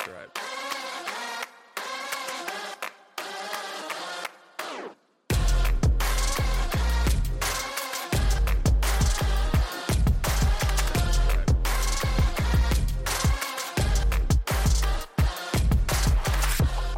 [0.00, 0.34] Soundstripe.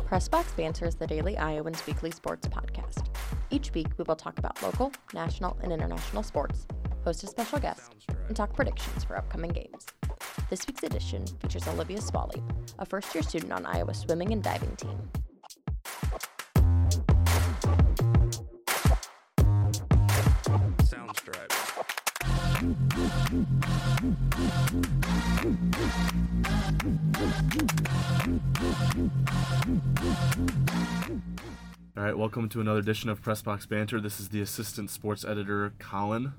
[0.07, 3.07] Press Box Banter is the daily Iowans weekly sports podcast.
[3.51, 6.67] Each week, we will talk about local, national, and international sports,
[7.05, 7.95] host a special guest,
[8.29, 9.87] and talk predictions for upcoming games.
[10.53, 12.43] This week's edition features Olivia Swalley,
[12.79, 14.99] a first year student on Iowa's swimming and diving team.
[20.83, 21.53] Soundstripe.
[31.97, 34.03] All right, welcome to another edition of Press Box Banter.
[34.03, 36.35] This is the assistant sports editor, Colin.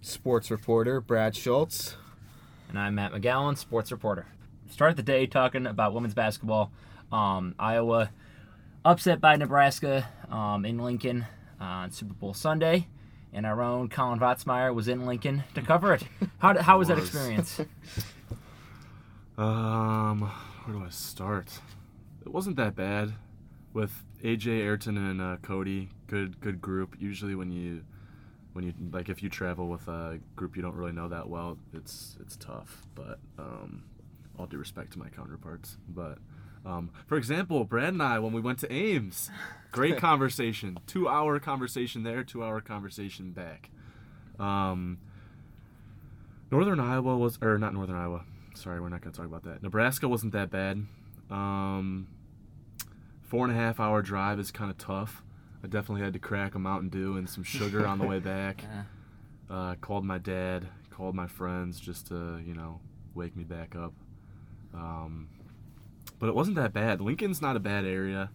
[0.00, 1.96] sports reporter Brad Schultz.
[2.72, 4.24] And I'm Matt McGowan, sports reporter.
[4.70, 6.72] Start the day talking about women's basketball.
[7.12, 8.08] Um, Iowa
[8.82, 11.26] upset by Nebraska um, in Lincoln
[11.60, 12.88] on Super Bowl Sunday,
[13.30, 16.04] and our own Colin Votzmeyer was in Lincoln to cover it.
[16.38, 17.60] How, how was that experience?
[19.38, 20.30] Um,
[20.64, 21.60] where do I start?
[22.20, 23.14] It wasn't that bad
[23.72, 25.88] with AJ Ayrton and uh, Cody.
[26.06, 26.96] Good, good group.
[26.98, 27.82] Usually, when you,
[28.52, 31.58] when you like, if you travel with a group you don't really know that well,
[31.72, 32.86] it's it's tough.
[32.94, 33.84] But um,
[34.38, 35.76] all due respect to my counterparts.
[35.88, 36.18] But
[36.64, 39.30] um, for example, Brad and I, when we went to Ames,
[39.72, 40.78] great conversation.
[40.86, 43.70] Two hour conversation there, two hour conversation back.
[44.38, 44.98] Um,
[46.50, 48.24] Northern Iowa was, or not Northern Iowa.
[48.54, 49.62] Sorry, we're not going to talk about that.
[49.62, 50.84] Nebraska wasn't that bad.
[51.30, 52.08] Um,
[53.22, 55.22] four and a half hour drive is kind of tough.
[55.62, 58.62] I definitely had to crack a Mountain Dew and some sugar on the way back.
[58.62, 58.82] Yeah.
[59.54, 62.80] Uh, called my dad, called my friends just to, you know,
[63.14, 63.92] wake me back up.
[64.74, 65.28] Um,
[66.18, 67.00] but it wasn't that bad.
[67.00, 68.30] Lincoln's not a bad area.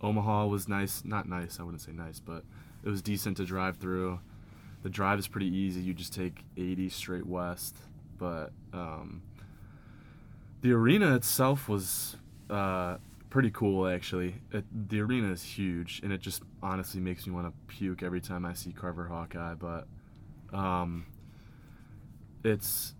[0.00, 1.04] Omaha was nice.
[1.04, 2.44] Not nice, I wouldn't say nice, but
[2.84, 4.20] it was decent to drive through.
[4.82, 5.80] The drive is pretty easy.
[5.80, 7.76] You just take 80 straight west.
[8.18, 9.22] But um,
[10.60, 12.16] the arena itself was
[12.50, 12.96] uh,
[13.32, 14.34] pretty cool, actually.
[14.52, 18.20] It, the arena is huge, and it just honestly makes me want to puke every
[18.20, 19.54] time I see Carver Hawkeye.
[19.54, 19.88] But
[20.52, 21.06] um,
[22.44, 22.94] it's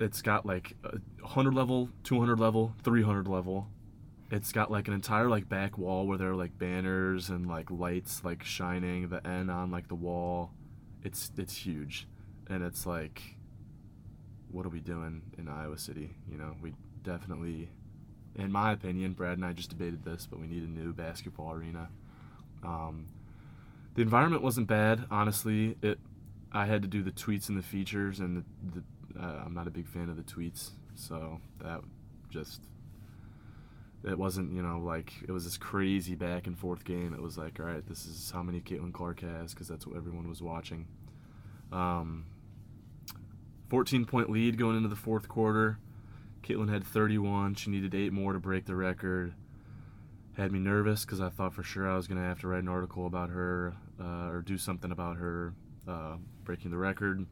[0.00, 3.68] it's got like a 100 level, 200 level, 300 level.
[4.32, 7.70] It's got like an entire like back wall where there are like banners and like
[7.70, 10.50] lights like shining the N on like the wall.
[11.04, 12.08] It's it's huge,
[12.48, 13.36] and it's like,
[14.50, 16.16] what are we doing in Iowa City?
[16.28, 16.74] You know, we
[17.04, 17.68] definitely,
[18.36, 21.52] in my opinion, Brad and I just debated this, but we need a new basketball
[21.52, 21.88] arena.
[22.62, 23.08] Um,
[23.94, 25.76] the environment wasn't bad, honestly.
[25.82, 25.98] It
[26.52, 28.80] I had to do the tweets and the features, and the,
[29.14, 31.80] the, uh, I'm not a big fan of the tweets, so that
[32.30, 32.60] just
[34.04, 37.14] it wasn't you know like it was this crazy back and forth game.
[37.14, 39.96] It was like all right, this is how many Caitlin Clark has because that's what
[39.96, 40.86] everyone was watching.
[41.70, 42.26] Um,
[43.68, 45.78] 14 point lead going into the fourth quarter.
[46.42, 47.54] Caitlin had 31.
[47.54, 49.34] She needed eight more to break the record.
[50.36, 52.62] Had me nervous because I thought for sure I was going to have to write
[52.62, 55.54] an article about her uh, or do something about her
[55.86, 57.26] uh, breaking the record.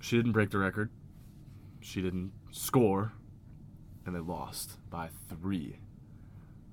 [0.00, 0.90] She didn't break the record.
[1.80, 3.12] She didn't score,
[4.06, 5.78] and they lost by three.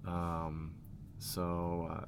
[0.08, 0.74] Um,
[1.18, 2.06] so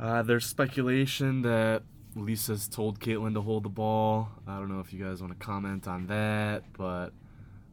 [0.00, 1.82] uh, uh, there's speculation that
[2.16, 4.28] Lisa's told Caitlin to hold the ball.
[4.46, 7.12] I don't know if you guys want to comment on that, but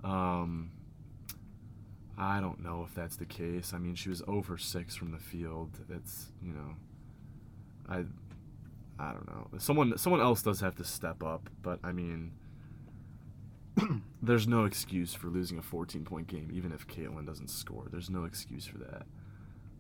[0.04, 0.72] um,
[2.18, 3.74] I don't know if that's the case.
[3.74, 5.72] I mean, she was over six from the field.
[5.90, 6.76] It's you know,
[7.90, 8.06] I
[9.00, 9.48] I don't know.
[9.58, 12.32] Someone someone else does have to step up, but I mean,
[14.22, 17.88] there's no excuse for losing a 14 point game, even if Caitlin doesn't score.
[17.92, 19.06] There's no excuse for that.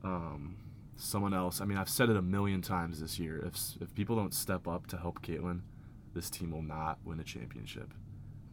[0.03, 0.57] Um,
[0.95, 1.61] someone else.
[1.61, 3.43] I mean, I've said it a million times this year.
[3.45, 5.61] If if people don't step up to help Caitlin,
[6.13, 7.93] this team will not win a championship.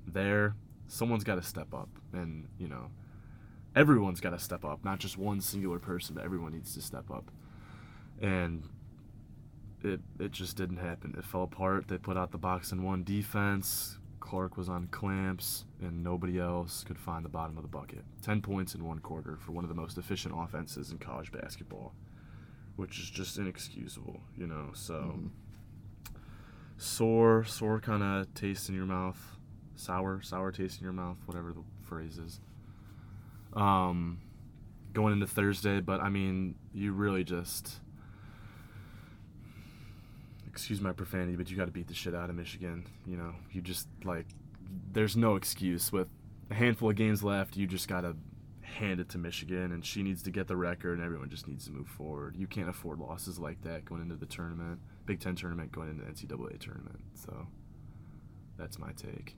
[0.07, 0.57] There,
[0.89, 2.91] someone's got to step up, and you know,
[3.75, 4.85] everyone's got to step up.
[4.85, 7.31] Not just one singular person, but everyone needs to step up.
[8.21, 8.69] And
[9.83, 11.15] it it just didn't happen.
[11.17, 11.88] It fell apart.
[11.88, 13.99] They put out the box and one defense.
[14.21, 18.05] Clark was on clamps, and nobody else could find the bottom of the bucket.
[18.23, 21.93] Ten points in one quarter for one of the most efficient offenses in college basketball,
[22.77, 24.71] which is just inexcusable, you know.
[24.75, 25.21] So
[26.77, 29.19] sore, sore kind of taste in your mouth,
[29.77, 32.41] sour, sour taste in your mouth, whatever the phrase is.
[33.53, 34.21] Um,
[34.93, 37.81] going into Thursday, but I mean, you really just
[40.47, 42.87] excuse my profanity, but you got to beat the shit out of Michigan.
[43.07, 44.27] You know, you just like
[44.93, 46.09] there's no excuse with
[46.51, 47.57] a handful of games left.
[47.57, 48.15] You just gotta
[48.73, 51.67] hand it to Michigan, and she needs to get the record, and everyone just needs
[51.67, 52.37] to move forward.
[52.37, 56.05] You can't afford losses like that going into the tournament, Big Ten tournament, going into
[56.05, 57.01] the NCAA tournament.
[57.15, 57.47] So
[58.57, 59.37] that's my take.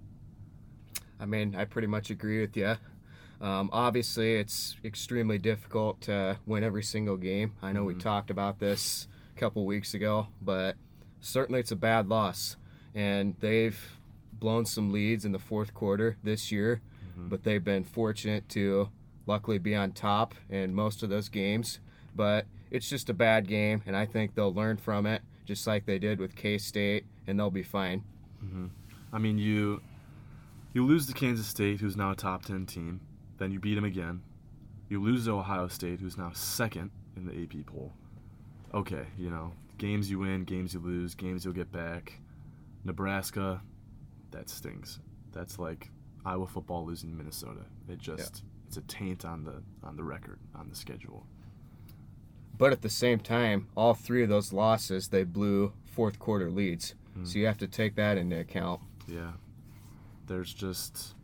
[1.20, 2.74] I mean, I pretty much agree with you.
[3.40, 7.52] Um, obviously, it's extremely difficult to win every single game.
[7.62, 8.00] I know we Mhm.
[8.00, 10.76] talked about this a couple weeks ago, but
[11.20, 12.56] certainly it's a bad loss.
[12.94, 13.98] And they've
[14.32, 16.80] blown some leads in the fourth quarter this year,
[17.18, 17.28] Mhm.
[17.28, 18.90] but they've been fortunate to
[19.26, 21.80] luckily be on top in most of those games.
[22.14, 25.86] But it's just a bad game, and I think they'll learn from it, just like
[25.86, 28.04] they did with K State, and they'll be fine.
[28.44, 28.66] Mm-hmm.
[29.12, 29.80] I mean, you
[30.72, 33.00] you lose to Kansas State, who's now a top ten team.
[33.38, 34.22] Then you beat them again.
[34.88, 37.92] You lose to Ohio State, who's now second in the AP poll.
[38.72, 42.20] Okay, you know, games you win, games you lose, games you'll get back.
[42.84, 43.62] Nebraska,
[44.30, 45.00] that stings.
[45.32, 45.90] That's like
[46.24, 47.64] Iowa football losing Minnesota.
[47.88, 48.42] It just
[48.76, 51.26] it's a taint on the on the record on the schedule.
[52.56, 56.94] But at the same time, all three of those losses, they blew fourth quarter leads.
[57.14, 57.24] Hmm.
[57.24, 58.80] So you have to take that into account.
[59.06, 59.32] Yeah.
[60.26, 61.14] There's just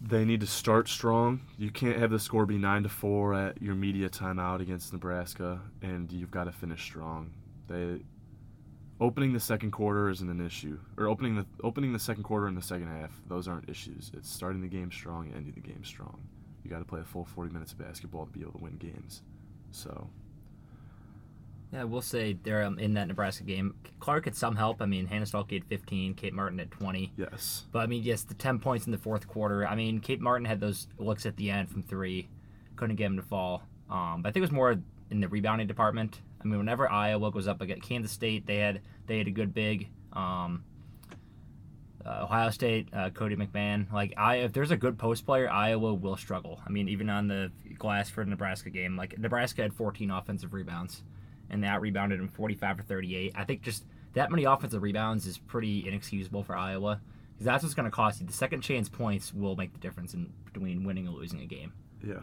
[0.00, 1.42] they need to start strong.
[1.58, 5.60] You can't have the score be 9 to 4 at your media timeout against Nebraska
[5.82, 7.30] and you've got to finish strong.
[7.68, 8.00] They
[9.00, 10.78] opening the second quarter isn't an issue.
[10.98, 14.10] Or opening the opening the second quarter and the second half, those aren't issues.
[14.14, 16.20] It's starting the game strong and ending the game strong.
[16.62, 18.76] You got to play a full 40 minutes of basketball to be able to win
[18.76, 19.22] games.
[19.72, 20.08] So,
[21.72, 23.74] Yeah, we'll say they're um, in that Nebraska game.
[23.98, 24.82] Clark had some help.
[24.82, 27.12] I mean, Hannah Stolke had 15, Kate Martin had 20.
[27.16, 27.64] yes.
[27.72, 29.66] But I mean, yes, the 10 points in the fourth quarter.
[29.66, 32.28] I mean, Kate Martin had those looks at the end from three,
[32.76, 33.62] couldn't get him to fall.
[33.88, 34.76] Um, but I think it was more
[35.10, 36.20] in the rebounding department.
[36.40, 39.52] I mean, whenever Iowa goes up against Kansas State, they had they had a good
[39.52, 39.88] big.
[40.12, 40.64] Um,
[42.04, 43.92] uh, Ohio State, uh, Cotie McMahon.
[43.92, 46.60] Like, I if there's a good post player, Iowa will struggle.
[46.66, 50.54] I mean, even on the glass for the Nebraska game, like Nebraska had 14 offensive
[50.54, 51.02] rebounds,
[51.50, 53.32] and that rebounded in 45 to 38.
[53.34, 53.84] I think just
[54.14, 57.00] that many offensive rebounds is pretty inexcusable for Iowa
[57.34, 58.26] because that's what's going to cost you.
[58.26, 61.72] The second chance points will make the difference in between winning and losing a game.
[62.02, 62.20] Yeah.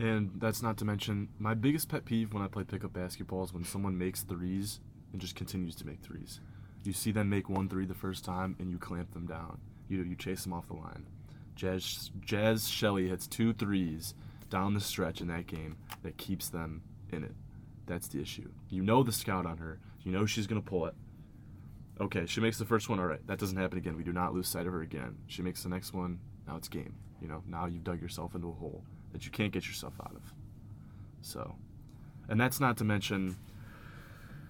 [0.00, 3.52] And that's not to mention my biggest pet peeve when I play pickup basketball is
[3.52, 4.80] when someone makes threes
[5.12, 6.40] and just continues to make threes.
[6.84, 9.60] You see them make one three the first time and you clamp them down.
[9.88, 11.06] You you chase them off the line.
[11.54, 14.14] Jaz Jaz Shelley hits two threes
[14.48, 16.80] down the stretch in that game that keeps them
[17.10, 17.34] in it.
[17.84, 18.50] That's the issue.
[18.70, 19.80] You know the scout on her.
[20.02, 20.94] You know she's gonna pull it.
[22.00, 22.98] Okay, she makes the first one.
[23.00, 23.98] All right, that doesn't happen again.
[23.98, 25.18] We do not lose sight of her again.
[25.26, 26.20] She makes the next one.
[26.46, 26.94] Now it's game.
[27.20, 30.14] You know, now you've dug yourself into a hole that you can't get yourself out
[30.14, 30.32] of.
[31.22, 31.56] So,
[32.28, 33.36] and that's not to mention.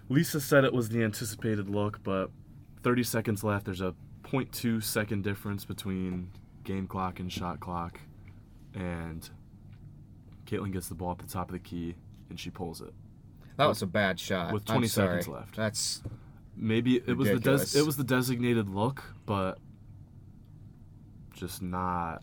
[0.08, 2.30] Lisa said it was the anticipated look, but
[2.82, 3.64] 30 seconds left.
[3.66, 6.30] There's a 0.2 second difference between
[6.64, 8.00] game clock and shot clock,
[8.74, 9.28] and
[10.46, 11.94] Caitlin gets the ball at the top of the key
[12.28, 12.92] and she pulls it.
[13.56, 14.52] That was a bad shot.
[14.52, 15.56] With I'm 20 seconds left.
[15.56, 16.02] That's
[16.56, 19.58] Maybe it was the des- it was the designated look, but
[21.32, 22.22] just not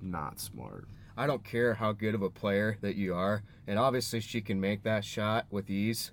[0.00, 0.86] not smart.
[1.16, 4.60] I don't care how good of a player that you are, and obviously she can
[4.60, 6.10] make that shot with ease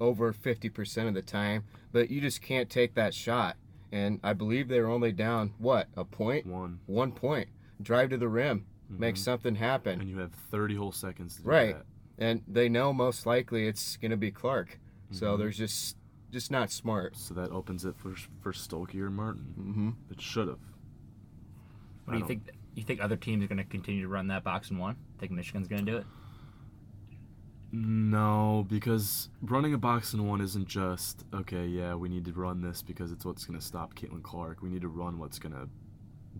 [0.00, 3.56] over 50% of the time, but you just can't take that shot.
[3.90, 6.46] And I believe they were only down what, a point?
[6.46, 6.80] One.
[6.86, 7.48] One point.
[7.82, 9.18] Drive to the rim, make Mhm.
[9.18, 10.00] something happen.
[10.00, 11.74] And you have 30 whole seconds to do Right.
[11.76, 11.86] that.
[12.18, 14.78] And they know most likely it's going to be Clark.
[15.10, 15.38] So Mhm.
[15.38, 15.96] there's just
[16.30, 17.16] just not smart.
[17.16, 19.54] So that opens it for for Stolke or Martin.
[19.56, 20.58] hmm It should have.
[22.04, 22.42] What do you think?
[22.78, 24.94] You think other teams are going to continue to run that box and one?
[25.18, 26.06] Think Michigan's going to do it?
[27.72, 31.66] No, because running a box and one isn't just okay.
[31.66, 34.62] Yeah, we need to run this because it's what's going to stop Caitlin Clark.
[34.62, 35.68] We need to run what's going to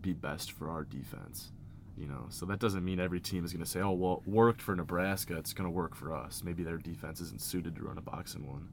[0.01, 1.51] be best for our defense.
[1.97, 4.31] You know, so that doesn't mean every team is going to say, "Oh, well, it
[4.31, 5.37] worked for Nebraska.
[5.37, 8.35] It's going to work for us." Maybe their defense isn't suited to run a box
[8.37, 8.69] and one,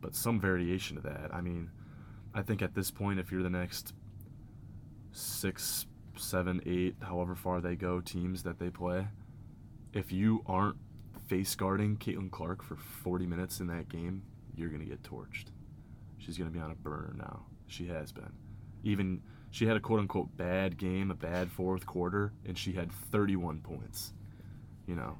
[0.00, 1.34] but some variation of that.
[1.34, 1.70] I mean,
[2.32, 3.92] I think at this point, if you're the next
[5.12, 5.84] six,
[6.18, 9.06] seven, eight, however far they go, teams that they play,
[9.92, 10.76] if you aren't
[11.26, 14.22] face guarding Caitlin Clark for 40 minutes in that game,
[14.54, 15.46] you're going to get torched.
[16.18, 17.42] She's going to be on a burner now.
[17.66, 18.32] She has been.
[18.82, 22.90] Even she had a quote unquote bad game, a bad fourth quarter, and she had
[22.92, 24.12] 31 points.
[24.86, 25.18] You know,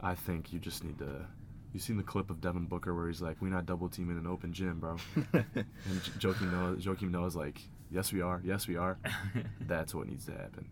[0.00, 1.26] I think you just need to.
[1.72, 4.26] You've seen the clip of Devin Booker where he's like, "We're not double teaming an
[4.26, 4.96] open gym, bro,"
[5.32, 7.60] and Joakim Noah, Joakim Noah's like,
[7.92, 8.40] "Yes, we are.
[8.44, 8.98] Yes, we are."
[9.60, 10.68] That's what needs to happen.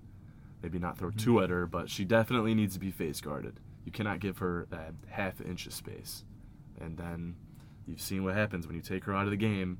[0.63, 1.19] Maybe not throw hmm.
[1.19, 3.61] two at her, but she definitely needs to be face guarded.
[3.85, 6.25] You cannot give her that half inch of space.
[6.81, 7.37] And then
[7.87, 9.79] you've seen what happens when you take her out of the game.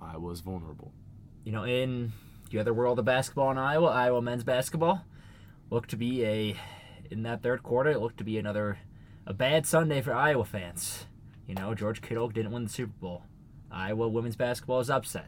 [0.00, 0.92] I was vulnerable.
[1.44, 2.12] You know, in
[2.50, 5.04] the other world of basketball in Iowa, Iowa men's basketball,
[5.70, 6.56] looked to be a
[7.10, 7.90] in that third quarter.
[7.90, 8.78] It looked to be another
[9.26, 11.06] a bad Sunday for Iowa fans.
[11.46, 13.22] You know, George Kittle didn't win the Super Bowl.
[13.70, 15.26] Iowa women's basketball is upset.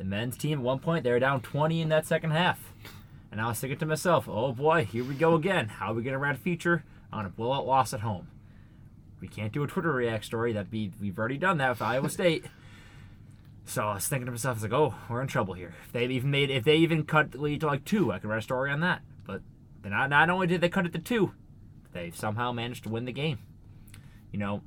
[0.00, 2.72] The men's team at one point they were down 20 in that second half,
[3.30, 5.68] and I was thinking to myself, "Oh boy, here we go again.
[5.68, 8.28] How are we gonna run a feature on a blowout loss at home?"
[9.20, 10.54] We can't do a Twitter react story.
[10.54, 12.46] That be we've already done that with Iowa State.
[13.66, 15.74] So I was thinking to myself, I was like, oh, we're in trouble here.
[15.84, 18.30] If they even made, if they even cut the lead to like two, I could
[18.30, 19.02] write a story on that.
[19.26, 19.42] But
[19.82, 21.32] then not, not only did they cut it to two,
[21.92, 23.40] they somehow managed to win the game.
[24.32, 24.62] You know,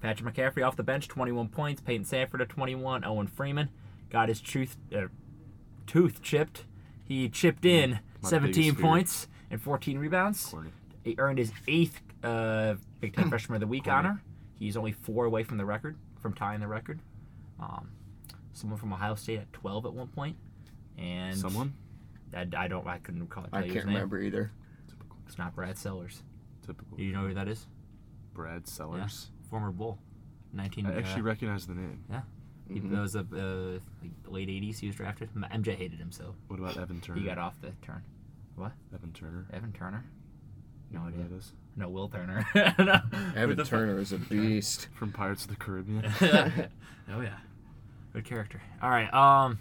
[0.00, 1.82] Patrick McCaffrey off the bench, 21 points.
[1.82, 3.04] Payton Sandfort at 21.
[3.04, 3.68] Owen Freeman
[4.10, 5.06] got his tooth, uh,
[5.86, 6.64] tooth chipped.
[7.04, 8.84] He chipped in My 17 biggest fear.
[8.86, 10.46] points and 14 rebounds.
[10.46, 10.70] Corny.
[11.04, 13.98] He earned his eighth uh, Big Ten Freshman of the Week Corny.
[13.98, 14.22] honor.
[14.58, 16.98] He's only four away from the record, from tying the record.
[17.60, 17.90] Um,
[18.52, 20.36] someone from Ohio State at 12 at one point,
[20.98, 21.74] and Someone?
[22.34, 23.44] I, I don't, I couldn't recall.
[23.44, 23.94] Tell I you can't his name.
[23.94, 24.50] remember either.
[24.88, 25.16] Typical.
[25.26, 26.22] It's not Brad Sellers.
[26.66, 26.96] Typical.
[26.96, 27.66] Do you know who that is?
[28.34, 29.30] Brad Sellers.
[29.48, 29.98] Former Bull.
[30.52, 30.86] 19.
[30.86, 32.02] I actually uh, recognize the name.
[32.68, 33.00] He Mhm.
[33.00, 34.78] was a uh, like late 80s.
[34.78, 35.30] He was drafted.
[35.34, 37.20] MJ hated him, so What about Evan Turner?
[37.20, 38.02] he got off the turn.
[38.56, 38.72] What?
[38.94, 39.46] Evan Turner.
[39.52, 40.04] Evan Turner.
[40.90, 41.28] No You know who idea.
[41.30, 41.52] that is?
[41.76, 42.46] No, Will Turner.
[42.54, 43.00] no.
[43.34, 44.88] Evan Who the Turner is a beast.
[44.94, 46.04] From Pirates of the Caribbean.
[47.10, 47.36] oh yeah,
[48.12, 48.62] good character.
[48.82, 49.12] All right.
[49.12, 49.58] Um.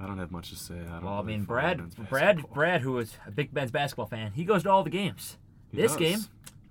[0.00, 0.74] I don't have much to say.
[0.78, 1.76] I don't Well, I mean, follow Brad,
[2.08, 2.54] Brad, basketball.
[2.54, 5.36] Brad, who is a big men's basketball fan, he goes to all the games.
[5.72, 5.98] He this does.
[5.98, 6.18] game,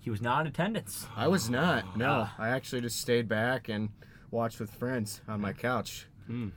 [0.07, 1.05] he was not in attendance.
[1.17, 1.97] I was not.
[1.97, 2.35] No, Ah.
[2.39, 3.89] I actually just stayed back and
[4.31, 6.07] watched with friends on my couch.
[6.27, 6.47] Hmm.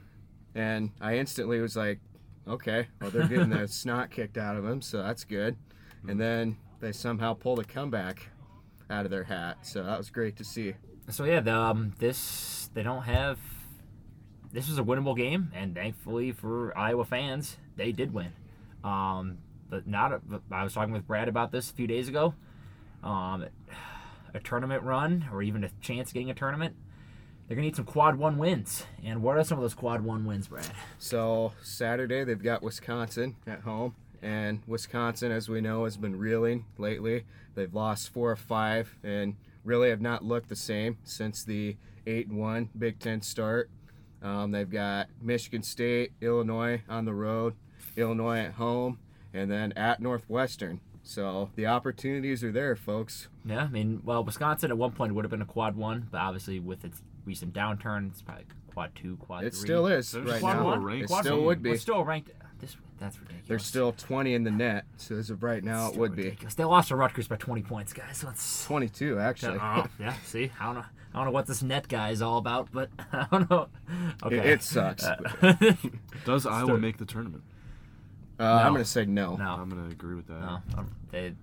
[0.55, 1.99] And I instantly was like,
[2.47, 5.57] okay, well, they're getting the snot kicked out of them, so that's good.
[6.07, 8.29] And then they somehow pulled a comeback
[8.89, 10.75] out of their hat, so that was great to see.
[11.09, 13.37] So yeah, the, um, this they don't have.
[14.53, 18.31] This was a winnable game, and thankfully for Iowa fans, they did win.
[18.85, 19.39] Um,
[19.69, 20.13] but not.
[20.13, 22.33] A, but I was talking with Brad about this a few days ago.
[23.03, 23.45] Um,
[24.33, 26.75] a tournament run, or even a chance getting a tournament,
[27.47, 28.85] they're gonna need some quad one wins.
[29.03, 30.71] And what are some of those quad one wins, Brad?
[30.99, 36.65] So Saturday they've got Wisconsin at home, and Wisconsin, as we know, has been reeling
[36.77, 37.25] lately.
[37.55, 41.75] They've lost four or five, and really have not looked the same since the
[42.07, 43.69] eight one Big Ten start.
[44.21, 47.55] Um, they've got Michigan State, Illinois on the road,
[47.97, 48.99] Illinois at home,
[49.33, 50.79] and then at Northwestern.
[51.03, 53.27] So the opportunities are there, folks.
[53.45, 56.19] Yeah, I mean, well, Wisconsin at one point would have been a quad one, but
[56.19, 59.61] obviously with its recent downturn, it's probably quad two, quad It three.
[59.61, 60.65] still is There's right quad now.
[60.65, 61.45] one, ranked It quad still one.
[61.47, 61.71] would be.
[61.71, 62.31] We're still ranked.
[62.59, 63.47] This that's ridiculous.
[63.47, 66.37] They're still 20 in the net, so as of right now, it Still would be.
[66.55, 68.17] They lost to Rutgers by 20 points, guys.
[68.17, 69.57] So it's 22 actually.
[69.59, 70.13] Oh, yeah.
[70.23, 70.85] See, I don't know.
[71.13, 73.67] I don't know what this net guy is all about, but I don't know.
[74.23, 75.03] Okay, It- it sucks.
[75.03, 75.17] Uh,
[76.25, 77.43] Does Iowa Start- make the tournament?
[78.41, 79.35] Uh, I'm going to say no.
[79.35, 80.41] no, I'm gonna agree with that.
[80.41, 80.85] no.
[81.11, 81.33] They,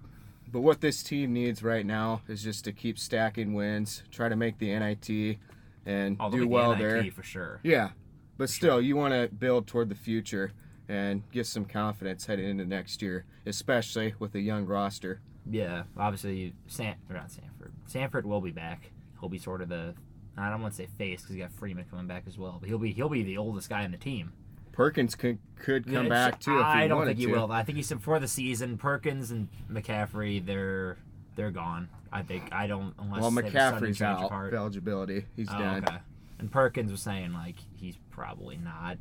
[0.50, 4.34] But what this team needs right now is just to keep stacking wins, try to
[4.34, 5.38] make the NIT,
[5.86, 7.10] and oh, do they'll make well the NIT there.
[7.12, 7.60] for sure.
[7.62, 7.90] Yeah,
[8.36, 10.52] but still, you want to build toward the future
[10.88, 15.20] and get some confidence heading into next year, especially with a young roster.
[15.48, 17.70] Yeah, obviously, San or not Sandfort.
[17.88, 18.90] Sandfort will be back.
[19.20, 19.94] He'll be sort of the
[20.36, 22.68] I don't want to say face because you got Freeman coming back as well, but
[22.68, 24.32] he'll be he'll be the oldest guy on the team.
[24.78, 27.32] Perkins could could come Yeah, back too if he I don't think he to.
[27.32, 27.50] will.
[27.50, 30.96] I think he said before the season, Perkins and McCaffrey, they're
[31.34, 31.88] they're gone.
[32.12, 35.24] I think I don't unless Well, they have a sudden McCaffrey's out of eligibility.
[35.34, 35.96] He's Oh, done, okay.
[36.38, 38.98] And Perkins was saying like he's probably not.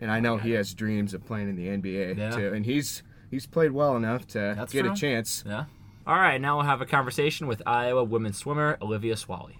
[0.00, 2.30] and I know he has dreams of playing in the NBA Yeah.
[2.30, 2.52] too.
[2.54, 5.42] And he's he's played well enough to That's get a chance.
[5.44, 5.64] Yeah.
[6.06, 9.58] All right, now we'll have a conversation with Iowa women's swimmer Olivia Swalley.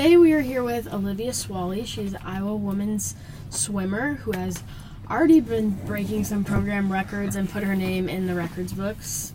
[0.00, 1.84] Today we are here with Olivia Swalley.
[1.84, 3.14] She's an Iowa women's
[3.50, 4.62] swimmer who has
[5.10, 9.34] already been breaking some program records and put her name in the records books.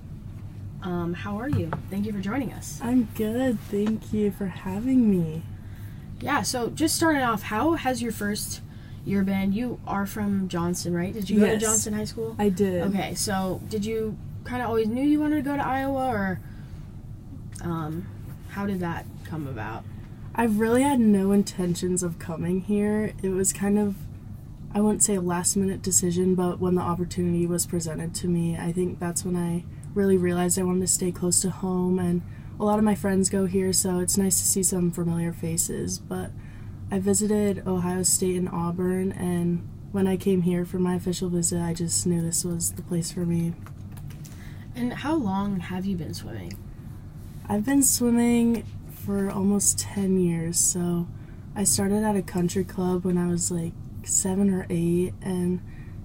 [0.81, 1.69] Um, how are you?
[1.91, 2.79] Thank you for joining us.
[2.81, 3.59] I'm good.
[3.69, 5.43] Thank you for having me.
[6.19, 8.61] Yeah, so just starting off, how has your first
[9.05, 9.53] year been?
[9.53, 11.13] You are from Johnston, right?
[11.13, 11.61] Did you go to Yes.
[11.61, 12.35] Johnston High School?
[12.39, 12.81] I did.
[12.87, 16.39] Okay, so did you kind of always knew you wanted to go to Iowa, or
[17.61, 18.07] um,
[18.49, 19.83] how did that come about?
[20.37, 23.13] I've really had no intentions of coming here.
[23.23, 23.95] It was kind of,
[24.73, 28.57] I wouldn't say a last minute decision, but when the opportunity was presented to me,
[28.57, 29.63] I think that's when I
[29.93, 31.99] really realized I wanted to stay close to home.
[31.99, 32.21] And
[32.59, 35.99] a lot of my friends go here, so it's nice to see some familiar faces.
[35.99, 36.31] But
[36.91, 41.61] I visited Ohio State and Auburn, and when I came here for my official visit,
[41.61, 43.53] I just knew this was the place for me.
[44.75, 46.59] And how long have you been swimming?
[47.47, 48.65] I've been swimming
[49.05, 50.57] for almost 10 years.
[50.59, 51.07] So
[51.55, 55.61] I started at a country club when I was like seven or eight, and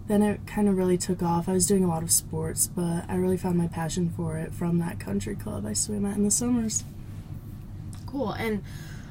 [0.07, 1.49] then it kind of really took off.
[1.49, 4.53] I was doing a lot of sports, but I really found my passion for it
[4.53, 6.85] from that country club I swim at in the summers.
[8.07, 8.33] Cool.
[8.33, 8.63] And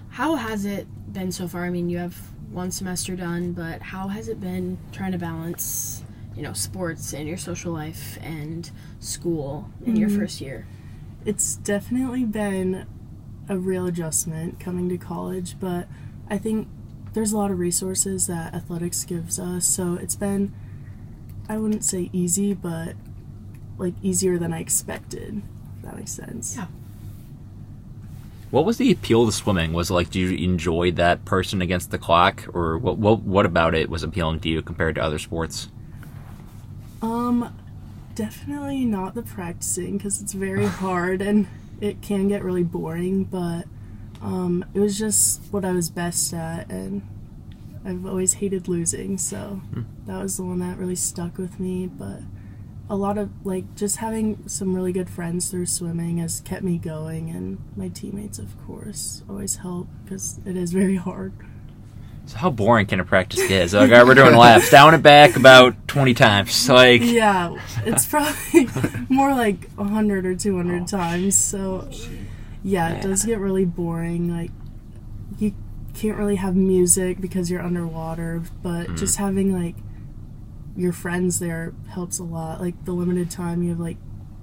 [0.10, 1.66] how has it been so far?
[1.66, 2.16] I mean, you have
[2.52, 6.04] one semester done, but how has it been trying to balance,
[6.36, 8.70] you know, sports and your social life and
[9.00, 10.18] school in your Mhm.
[10.18, 10.66] first year?
[11.26, 12.86] It's definitely been
[13.50, 15.88] a real adjustment coming to college, but
[16.30, 16.68] I think
[17.14, 19.66] there's a lot of resources that athletics gives us.
[19.66, 20.54] So it's been,
[21.50, 22.96] I wouldn't say easy, but
[23.80, 25.42] like easier than I expected.
[25.78, 26.56] If that makes sense.
[26.56, 26.68] Yeah.
[28.52, 29.74] What was the appeal to swimming?
[29.74, 32.98] Was it like, do you enjoy that person against the clock, or what?
[32.98, 35.70] What, what about it was appealing to you compared to other sports?
[37.02, 37.56] Um,
[38.16, 41.48] definitely not the practicing because it's very hard and
[41.82, 43.24] it can get really boring.
[43.26, 43.66] But
[44.22, 47.02] um, it was just what I was best at, and
[47.86, 49.62] I've always hated losing, so
[50.06, 51.88] that was the one that really stuck with me.
[51.88, 52.22] But
[52.90, 56.78] a lot of like just having some really good friends through swimming has kept me
[56.78, 61.34] going, and my teammates, of course, always help because it is very hard.
[62.30, 63.72] So how boring can a practice get?
[63.72, 66.70] So like, right, we're doing laps down and back about twenty times.
[66.70, 67.56] Like, Yeah,
[67.86, 68.70] it's probably
[69.10, 71.36] more like 100 or 200 times.
[71.36, 71.90] So,
[72.64, 74.32] yeah, it does get really boring.
[74.32, 74.52] Like,
[75.40, 75.56] you
[75.96, 78.98] can't really have music because you're underwater, but mm.
[79.00, 79.76] just having like
[80.78, 82.62] your friends there helps a lot.
[82.62, 83.98] Like, the limited time, you have like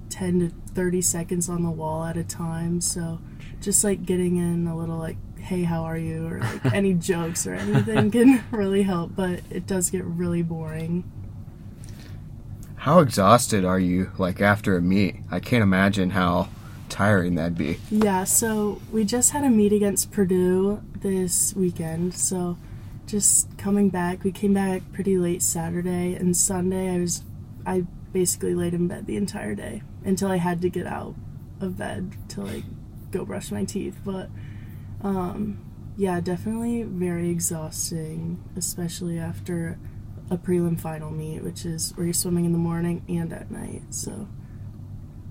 [0.09, 2.81] 10 to 30 seconds on the wall at a time.
[2.81, 3.21] So,
[3.61, 5.15] just like getting in a little like,
[5.47, 6.27] hey, how are you?
[6.27, 11.09] Or like any jokes or anything can really help, but it does get really boring.
[12.75, 15.15] How exhausted are you like after a meet?
[15.31, 16.49] I can't imagine how
[16.89, 17.79] tiring that'd be.
[17.89, 22.13] Yeah, so we just had a meet against Purdue this weekend.
[22.13, 22.57] So
[23.05, 27.23] just coming back, we came back pretty late Saturday and Sunday I was
[27.65, 31.15] I basically laid in bed the entire day until I had to get out
[31.61, 32.63] of bed to like
[33.11, 33.97] go brush my teeth.
[34.05, 34.29] But
[35.03, 35.59] um
[35.97, 39.79] yeah, definitely very exhausting, especially after
[40.29, 43.81] a prelim final meet, which is where you're swimming in the morning and at night.
[43.89, 44.27] So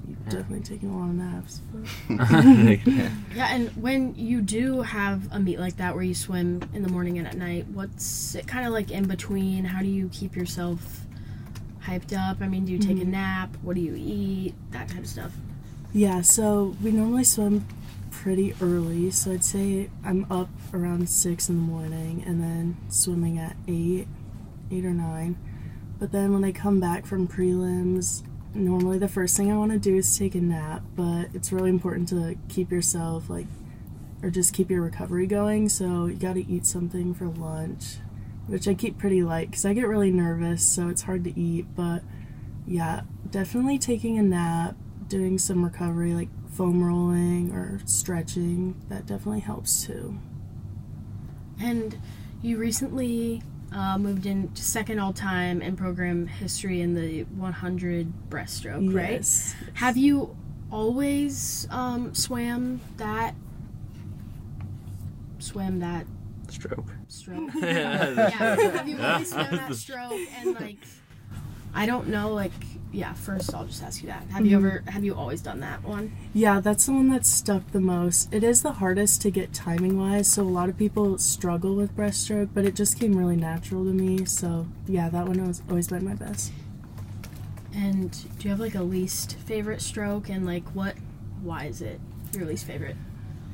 [0.09, 1.61] you've definitely taken a lot of naps.
[3.37, 6.89] Yeah, and when you do have a meet like that where you swim in the
[6.89, 9.65] morning and at night, what's it kind of like in between?
[9.65, 11.03] How do you keep yourself
[11.85, 12.39] hyped up?
[12.41, 13.57] I mean, do you take a nap?
[13.63, 14.55] What do you eat?
[14.73, 15.33] That kind of stuff.
[15.93, 17.67] Yeah, so we normally swim
[18.27, 19.09] pretty early.
[19.09, 24.09] So I'd say I'm up around six in the morning and then swimming at eight,
[24.73, 25.39] eight or nine.
[26.01, 29.79] But then when I come back from prelims, normally the first thing I want to
[29.79, 30.83] do is take a nap.
[30.97, 33.47] But it's really important to keep yourself like,
[34.25, 35.69] or just keep your recovery going.
[35.69, 37.99] So you got to eat something for lunch,
[38.49, 40.65] which I keep pretty light because I get really nervous.
[40.65, 41.67] So it's hard to eat.
[41.77, 42.03] But
[42.67, 44.75] yeah, definitely taking a nap,
[45.07, 50.19] doing some recovery like foam rolling or stretching, that definitely helps too.
[51.61, 51.99] And
[52.41, 53.43] you recently
[53.73, 59.13] uh, moved into second all time in program history in the 100 breaststroke, right?
[59.13, 59.55] Yes.
[59.75, 60.35] Have you
[60.73, 63.35] always um, swam that?
[65.39, 66.07] Swam that
[66.49, 66.91] stroke.
[67.09, 67.51] stroke?
[67.57, 68.31] yeah.
[68.31, 70.21] Have you always swam that stroke?
[70.39, 70.79] And like,
[71.75, 72.33] I don't know.
[72.33, 72.53] Like,
[72.93, 73.13] yeah.
[73.13, 74.25] First, I'll just ask you that.
[74.31, 74.67] Have you mm-hmm.
[74.67, 74.91] ever?
[74.91, 76.17] Have you always done that one?
[76.33, 78.33] Yeah, that's the one that stuck the most.
[78.33, 81.97] It is the hardest to get timing wise, so a lot of people struggle with
[81.97, 84.25] breaststroke, but it just came really natural to me.
[84.25, 86.53] So yeah, that one has always been my best.
[87.75, 90.29] And do you have like a least favorite stroke?
[90.31, 90.95] And like, what?
[91.43, 92.01] Why is it
[92.33, 92.97] your least favorite?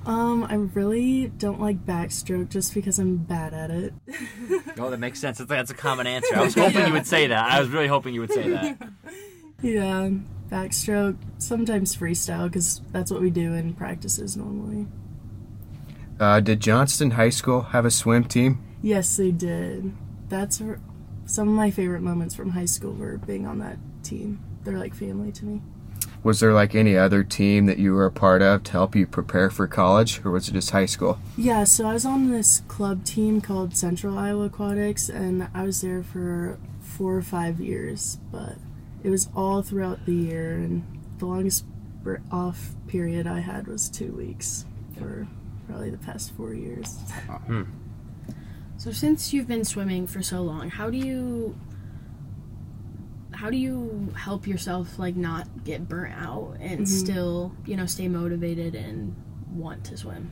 [0.04, 3.94] Um, I really don't like backstroke just because I'm bad at it.
[4.78, 5.38] Oh, that makes sense.
[5.38, 6.34] That's, that's a common answer.
[6.34, 7.52] I was hoping you would say that.
[7.52, 8.88] I was really hoping you would say that.
[9.62, 10.08] yeah,
[10.48, 14.86] backstroke, sometimes freestyle because that's what we do in practices normally.
[16.18, 18.64] Uh, did Johnston High School have a swim team?
[18.82, 19.92] Yes, they did.
[20.28, 20.60] That's
[21.26, 24.40] some of my favorite moments from high school were being on that team.
[24.64, 25.62] They're like family to me.
[26.22, 29.06] Was there like any other team that you were a part of to help you
[29.06, 31.18] prepare for college, or was it just high school?
[31.36, 35.80] Yeah, so I was on this club team called Central Iowa Aquatics, and I was
[35.80, 38.56] there for four or five years, but
[39.02, 40.84] it was all throughout the year, and
[41.18, 41.64] the longest
[42.30, 44.64] off period I had was two weeks
[44.98, 45.26] for
[45.68, 46.98] probably the past four years.
[47.46, 47.62] Hmm.
[48.76, 51.56] So since you've been swimming for so long, how do you
[53.42, 56.86] how do you help yourself like not get burnt out and Mhm.
[56.86, 59.16] still you know stay motivated and
[59.52, 60.30] want to swim?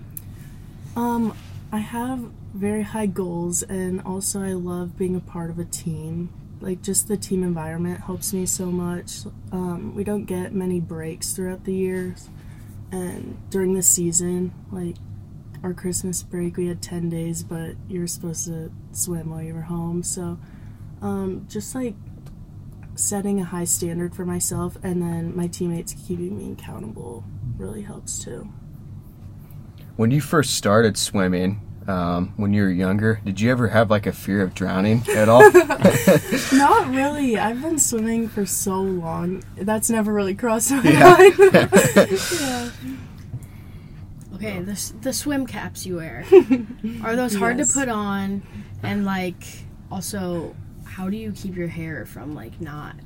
[0.95, 1.33] Um,
[1.73, 2.21] I have
[2.55, 6.29] very high goals, and also I love being a part of a team.
[6.61, 9.23] Like, just the team environment helps me so much.
[9.51, 12.29] Um, we don't get many breaks throughout the years,
[12.93, 14.97] and during the season, like
[15.65, 19.55] our Christmas break, we had 10 days, but you were supposed to swim while you
[19.55, 20.03] were home.
[20.05, 20.39] So,
[21.03, 21.95] um, just like
[23.01, 27.25] setting a high standard for myself, and then my teammates keeping me accountable
[27.57, 28.49] really helps too.
[29.97, 34.07] When you first started swimming, um, when you were younger, did you ever have like
[34.07, 35.41] a fear of drowning at all?
[36.53, 37.37] Not really.
[37.39, 39.43] I've been swimming for so long.
[39.57, 41.17] That's never really crossed my Yeah.
[41.19, 41.35] mind.
[42.41, 42.71] yeah.
[44.35, 46.25] Okay, the the swim caps you wear
[47.03, 47.73] are those hard Yes.
[47.75, 48.43] to put on,
[48.83, 49.45] and like
[49.91, 50.55] also,
[50.91, 52.97] how do you keep your hair from like not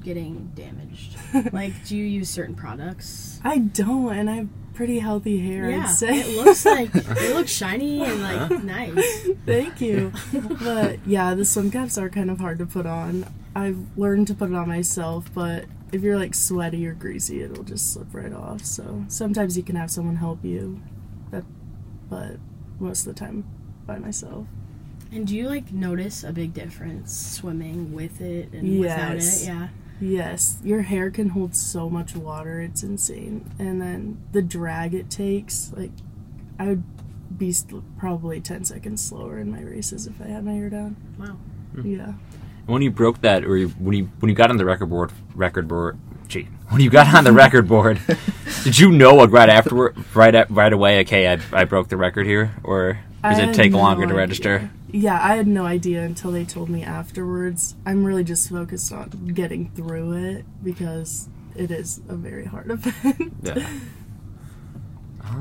[0.00, 1.16] getting damaged?
[1.52, 3.40] like, do you use certain products?
[3.42, 8.02] I don't, and I have pretty healthy hair, yeah, it looks like it looks shiny
[8.04, 8.62] and like uh-huh.
[8.62, 9.28] nice.
[9.46, 10.12] Thank you.
[10.62, 13.26] But yeah, the swim caps are kind of hard to put on.
[13.54, 17.64] I've learned to put it on myself, but if you're like sweaty or greasy, it'll
[17.64, 18.64] just slip right off.
[18.64, 20.80] So sometimes you can have someone help you,
[21.30, 21.44] that,
[22.08, 22.36] but
[22.78, 23.44] most of the time
[23.86, 24.46] by myself.
[25.12, 29.42] And do you like notice a big difference swimming with it and without it?
[29.44, 29.68] Yeah.
[30.00, 33.50] Yes, your hair can hold so much water, it's insane.
[33.58, 35.90] And then the drag it takes, like,
[36.58, 36.84] I would
[37.38, 40.96] be st- probably 10 seconds slower in my races if I had my hair down.
[41.18, 41.36] Wow.
[41.74, 41.86] Hmm.
[41.86, 42.12] Yeah.
[42.64, 45.10] When you broke that, or you, when you when you got on the record board,
[45.34, 48.00] record board, gee, when you got on the record board,
[48.64, 51.00] did you know like right afterward, right at, right away?
[51.00, 52.92] Okay, I, I broke the record here, or
[53.24, 54.16] does I it had take no longer to idea.
[54.16, 54.70] register?
[54.92, 57.76] Yeah, I had no idea until they told me afterwards.
[57.86, 63.34] I'm really just focused on getting through it because it is a very hard event.
[63.42, 63.68] Yeah.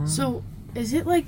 [0.05, 0.43] So,
[0.75, 1.25] is it like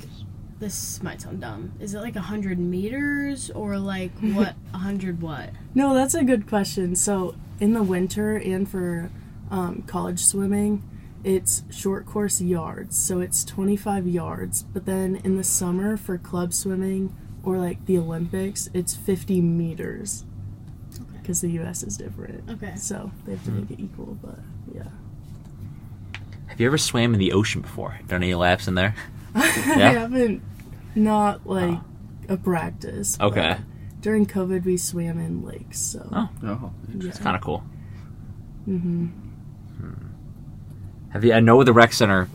[0.62, 1.74] this might sound dumb.
[1.80, 5.50] Is it like 100 meters or like what 100 what?
[5.76, 6.96] No, that's a good question.
[6.96, 9.10] So, in the winter and for
[9.50, 10.84] um, college swimming,
[11.24, 12.98] it's short course yards.
[12.98, 14.64] So, it's 25 yards.
[14.64, 20.24] But then in the summer for club swimming or like the Olympics, it's 50 meters
[20.96, 21.04] Okay.
[21.22, 22.50] because the US is different.
[22.50, 22.76] Okay.
[22.76, 24.40] So, they have to make it equal, but
[24.74, 24.84] yeah.
[26.48, 28.00] Have you ever swam in the ocean before?
[28.08, 28.94] Done any laps in there?
[29.36, 30.42] I haven't,
[30.96, 31.80] not like
[32.28, 33.16] a practice.
[33.18, 33.58] but Okay.
[34.02, 36.08] During COVID, we swam in lakes, so.
[36.12, 36.30] Oh.
[36.44, 37.08] Oh, yeah.
[37.10, 37.64] It's kind of cool.
[38.68, 39.06] Mm hmm
[41.10, 41.34] Have you?
[41.34, 42.28] I know the rec center.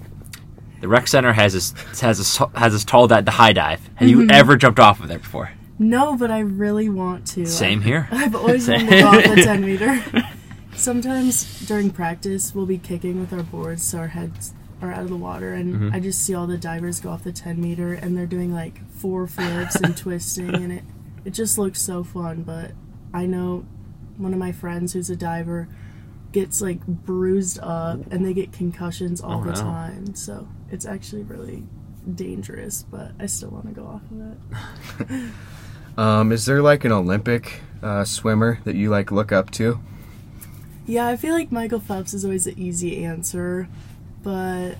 [0.87, 3.81] The rec center has this has this has this tall that the high dive.
[3.96, 4.31] Have you Mhm.
[4.31, 5.51] ever jumped off of there before?
[5.81, 7.44] No, but I really want to.
[7.44, 8.07] Same here.
[8.12, 10.01] I've always wanted to go off the 10 meter.
[10.77, 15.09] Sometimes during practice, we'll be kicking with our boards so our heads are out of
[15.09, 15.94] the water, and Mhm.
[15.94, 18.81] I just see all the divers go off the 10 meter and they're doing like
[18.92, 20.85] four flips and twisting, and it,
[21.25, 22.44] it just looks so fun.
[22.46, 22.70] But
[23.12, 23.64] I know
[24.18, 25.66] one of my friends who's a diver
[26.37, 29.57] gets like bruised up and they get concussions all Oh, the no.
[29.57, 31.64] time, so it's actually really
[32.14, 35.31] dangerous, but I still want to go off of it.
[35.99, 39.81] um, is there like an Olympic uh, swimmer that you like look up to?
[40.85, 43.66] Yeah, I feel like Michael Phelps is always the easy answer,
[44.22, 44.77] but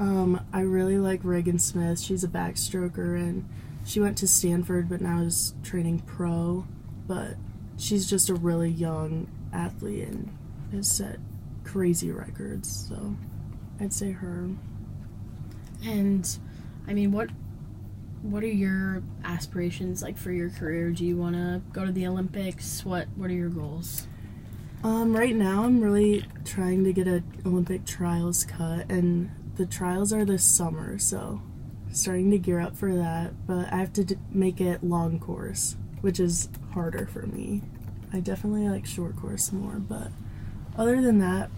[0.00, 2.00] um, I really like Regan Smith.
[2.00, 3.48] She's a backstroker and
[3.86, 6.66] she went to Stanford, but now is training pro.
[7.06, 7.36] But
[7.78, 10.36] she's just a really young athlete and
[10.74, 11.18] has set
[11.64, 12.88] crazy records.
[12.88, 13.16] So
[13.80, 14.48] I'd say her.
[15.84, 16.38] And
[16.86, 17.30] I mean, what
[18.22, 20.90] what are your aspirations like for your career?
[20.90, 22.84] Do you want to go to the Olympics?
[22.84, 24.06] What what are your goals?
[24.82, 30.12] Um, right now, I'm really trying to get a Olympic trials cut, and the trials
[30.12, 31.40] are this summer, so
[31.90, 33.46] starting to gear up for that.
[33.46, 37.62] But I have to d- make it long course, which is harder for me.
[38.12, 40.08] I definitely like short course more, but
[40.76, 41.50] other than that,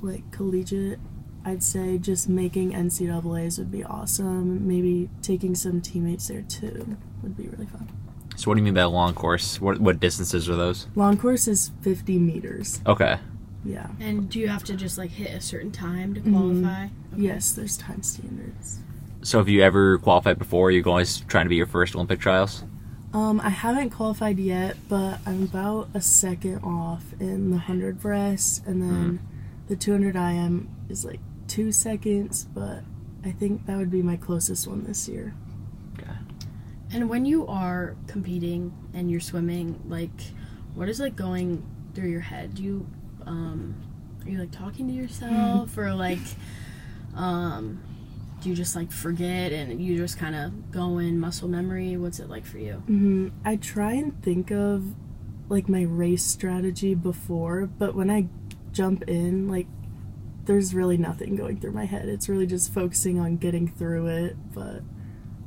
[0.00, 0.98] like collegiate,
[1.44, 4.66] I'd say just making NCAA's would be awesome.
[4.66, 7.88] Maybe taking some teammates there too would be really fun.
[8.36, 9.60] So what do you mean by long course?
[9.60, 10.86] What what distances are those?
[10.94, 12.80] Long course is 50 meters.
[12.86, 13.18] Okay.
[13.64, 13.88] Yeah.
[14.00, 16.32] And do you have to just like hit a certain time to Mhm.
[16.32, 16.88] qualify?
[17.16, 18.80] Yes, there's time standards.
[19.22, 20.70] So have you ever qualified before?
[20.72, 22.64] You're always trying to be your first Olympic trials?
[23.14, 28.64] Um, I haven't qualified yet, but I'm about a second off in the 100 breast,
[28.66, 29.20] and then
[29.68, 32.80] the 200 IM is like two seconds, but
[33.24, 35.34] I think that would be my closest one this year.
[36.92, 40.10] And when you are competing and you're swimming, like,
[40.74, 41.62] what is like going
[41.94, 42.54] through your head?
[42.54, 42.86] Do you
[43.26, 43.74] um,
[44.24, 46.18] are you like talking to yourself or like
[47.14, 47.82] um,
[48.42, 51.96] do you just like forget and you just kind of go in muscle memory?
[51.96, 52.74] What's it like for you?
[52.86, 54.94] hmm I try and think of
[55.48, 58.28] like my race strategy before, but when I
[58.72, 59.66] jump in, like
[60.44, 62.08] there's really nothing going through my head.
[62.08, 64.36] It's really just focusing on getting through it.
[64.52, 64.82] But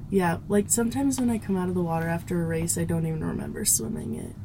[0.09, 3.05] yeah, like sometimes when I come out of the water after a race, I don't
[3.05, 4.35] even remember swimming it.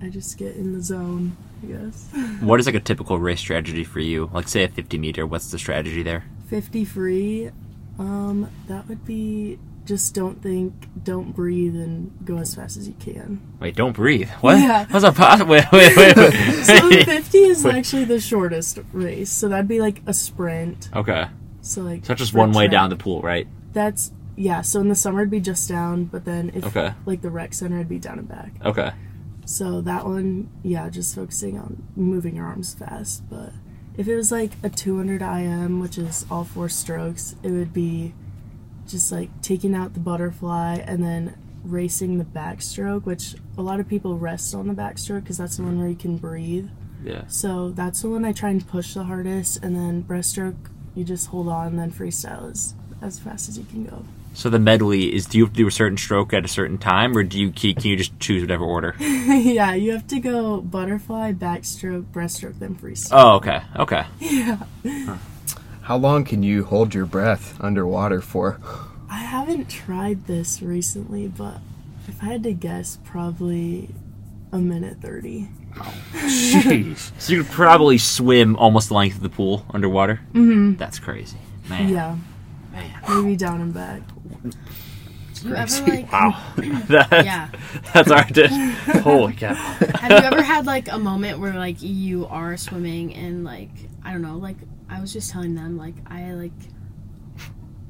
[0.00, 2.10] I just get in the zone, I guess.
[2.40, 4.30] What is like a typical race strategy for you?
[4.32, 6.24] Like say a 50 meter, what's the strategy there?
[6.48, 7.50] 50 free,
[7.98, 12.94] um, that would be just don't think, don't breathe, and go as fast as you
[13.00, 13.40] can.
[13.58, 14.28] Wait, don't breathe.
[14.42, 14.58] What?
[14.58, 14.84] Yeah.
[14.90, 15.52] How's that possible?
[15.52, 16.16] Wait, wait, wait.
[16.16, 16.32] wait.
[16.64, 17.74] So the 50 is Wait.
[17.74, 20.90] actually the shortest race, so that'd be like a sprint.
[20.94, 21.26] Okay.
[21.62, 23.48] So like So that's just one way track, down the pool, right?
[23.72, 24.60] That's yeah.
[24.60, 26.92] So in the summer it'd be just down, but then if Okay.
[27.06, 28.52] like the rec center it'd be down and back.
[28.64, 28.92] Okay.
[29.46, 33.22] So that one, yeah, just focusing on moving your arms fast.
[33.30, 33.52] But
[33.98, 38.14] if it was like a 200 IM, which is all four strokes, it would be
[38.86, 43.88] just like taking out the butterfly and then racing the backstroke, which a lot of
[43.88, 46.68] people rest on the backstroke because that's the one where you can breathe.
[47.04, 47.26] Yeah.
[47.26, 51.28] So that's the one I try and push the hardest, and then breaststroke you just
[51.28, 54.04] hold on, and then freestyle is as fast as you can go.
[54.38, 56.78] So the medley is do you have to do a certain stroke at a certain
[56.78, 58.94] time, or do you can you just choose whatever order?
[59.00, 63.08] yeah, you have to go butterfly, backstroke, breaststroke, then freestyle.
[63.10, 64.06] Oh, okay, okay.
[64.20, 65.18] Yeah.
[65.82, 68.60] How long can you hold your breath underwater for?
[69.10, 71.58] I haven't tried this recently, but
[72.06, 73.88] if I had to guess, probably
[74.52, 75.48] a minute 30.
[76.12, 77.10] Jeez.
[77.20, 80.20] so you could probably swim almost the length of the pool underwater.
[80.32, 80.76] Mm-hmm.
[80.76, 81.88] That's crazy, man.
[81.88, 82.16] Yeah,
[82.70, 83.00] Man.
[83.08, 84.02] maybe down and back.
[84.42, 86.42] Do you ever like Wow.
[86.88, 87.48] That- yeah?
[87.94, 88.50] That's our dish.
[89.02, 89.54] Holy cow.
[89.54, 93.70] Have you ever had like a moment where like you are swimming and like
[94.04, 94.56] I don't know, like
[94.88, 96.52] I was just telling them like I like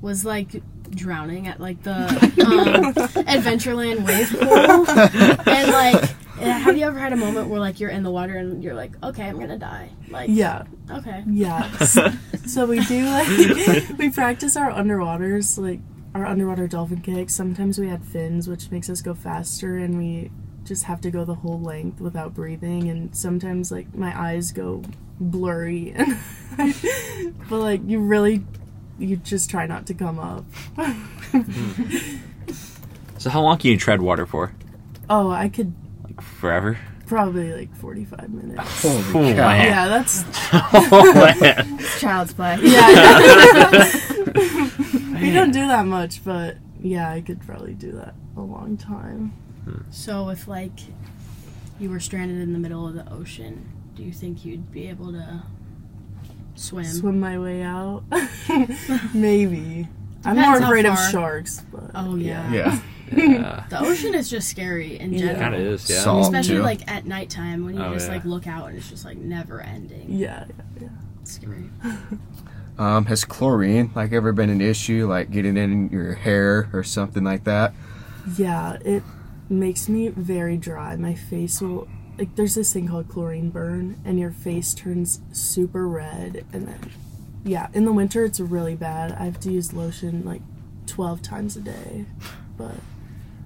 [0.00, 1.92] was like drowning at like the
[2.46, 2.94] um,
[3.26, 4.88] Adventureland wave pool
[5.52, 8.62] and like have you ever had a moment where like you're in the water and
[8.62, 11.70] you're like okay I'm gonna die like Yeah, okay yeah.
[11.78, 12.10] So,
[12.46, 13.28] so we do like
[13.98, 15.80] we practice our underwaters, like
[16.14, 17.34] our underwater dolphin kicks.
[17.34, 20.30] Sometimes we add fins, which makes us go faster, and we
[20.64, 22.88] just have to go the whole length without breathing.
[22.90, 24.82] And sometimes like my eyes go
[25.20, 26.18] blurry, and
[27.48, 28.44] but like you really,
[28.98, 30.44] you just try not to come up.
[33.18, 34.52] So how long can you tread water for?
[35.10, 36.78] oh, I could Like forever?
[37.08, 38.82] Probably like forty-five minutes.
[39.10, 39.50] Holy Oh, cow.
[39.50, 41.78] Yeah, that's oh man.
[41.98, 43.84] child's play yeah.
[45.20, 49.32] we don't do that much, but yeah, I could probably do that a long time.
[49.64, 49.90] Hmm.
[49.90, 50.78] so if like
[51.80, 55.12] you were stranded in the middle of the ocean do you think you'd be able
[55.12, 55.42] to
[56.54, 58.04] swim Swim my way out,
[59.14, 59.88] maybe.
[60.24, 61.10] I'm Depends more how afraid of far.
[61.10, 62.52] sharks, but oh yeah.
[62.52, 62.80] Yeah.
[63.16, 63.64] Yeah.
[63.70, 65.18] the ocean is just scary in Yeah.
[65.18, 66.00] general Kind of is, yeah.
[66.00, 66.22] Salt.
[66.24, 66.62] especially too.
[66.62, 68.14] like at nighttime when you Oh, just yeah.
[68.14, 70.06] like look out and it's just like never ending.
[70.08, 70.88] yeah, yeah, yeah.
[71.22, 71.70] It's scary.
[72.78, 77.24] Um, has chlorine like ever been an issue, like getting in your hair or something
[77.24, 77.74] like that?
[78.36, 79.02] Yeah, it
[79.48, 80.94] makes me very dry.
[80.94, 85.88] My face will like there's this thing called chlorine burn and your face turns super
[85.88, 86.90] red and then
[87.44, 89.10] yeah, in the winter it's really bad.
[89.10, 90.42] I have to use lotion like
[90.86, 92.04] 12 times a day.
[92.56, 92.76] But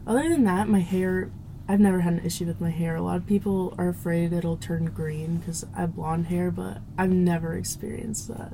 [0.07, 1.31] other than that, my hair
[1.69, 2.97] I've never had an issue with my hair.
[2.97, 6.79] A lot of people are afraid it'll turn green because I have blonde hair, but
[6.99, 8.53] I've never experienced that.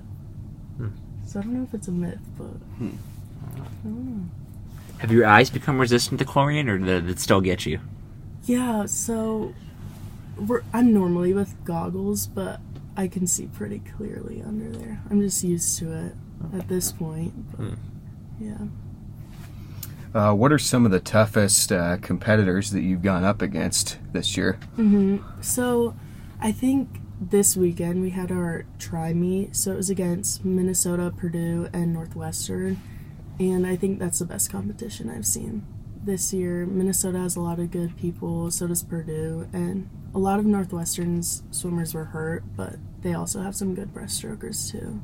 [0.76, 0.88] Hmm.
[1.26, 2.90] So I don't know if it's a myth, but hmm.
[3.44, 4.30] I don't know.
[4.98, 7.80] Have your eyes become resistant to chlorine, or did it still get you?
[8.44, 9.54] Yeah, so
[10.36, 12.60] we're, I'm normally with goggles, but
[12.96, 15.00] I can see pretty clearly under there.
[15.10, 16.14] I'm just used to it
[16.54, 17.50] at this point.
[17.50, 17.74] But, hmm.
[18.38, 18.58] yeah.
[20.14, 24.36] Uh, what are some of the toughest uh, competitors that you've gone up against this
[24.36, 24.58] year?
[25.40, 25.94] So
[26.40, 26.88] I think
[27.20, 29.54] this weekend we had our tri meet.
[29.54, 32.80] So it was against Minnesota, Purdue, and Northwestern.
[33.38, 35.66] And I think that's the best competition I've seen
[36.04, 36.64] this year.
[36.64, 39.48] Minnesota has a lot of good people, so does Purdue.
[39.52, 44.70] And a lot of Northwestern's swimmers were hurt, but they also have some good breaststrokers
[44.70, 45.00] too.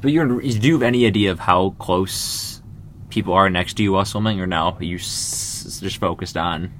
[0.00, 2.62] But you're, do you have any idea of how close
[3.10, 4.76] people are next to you while swimming, or no?
[4.78, 6.72] Are you s- just focused on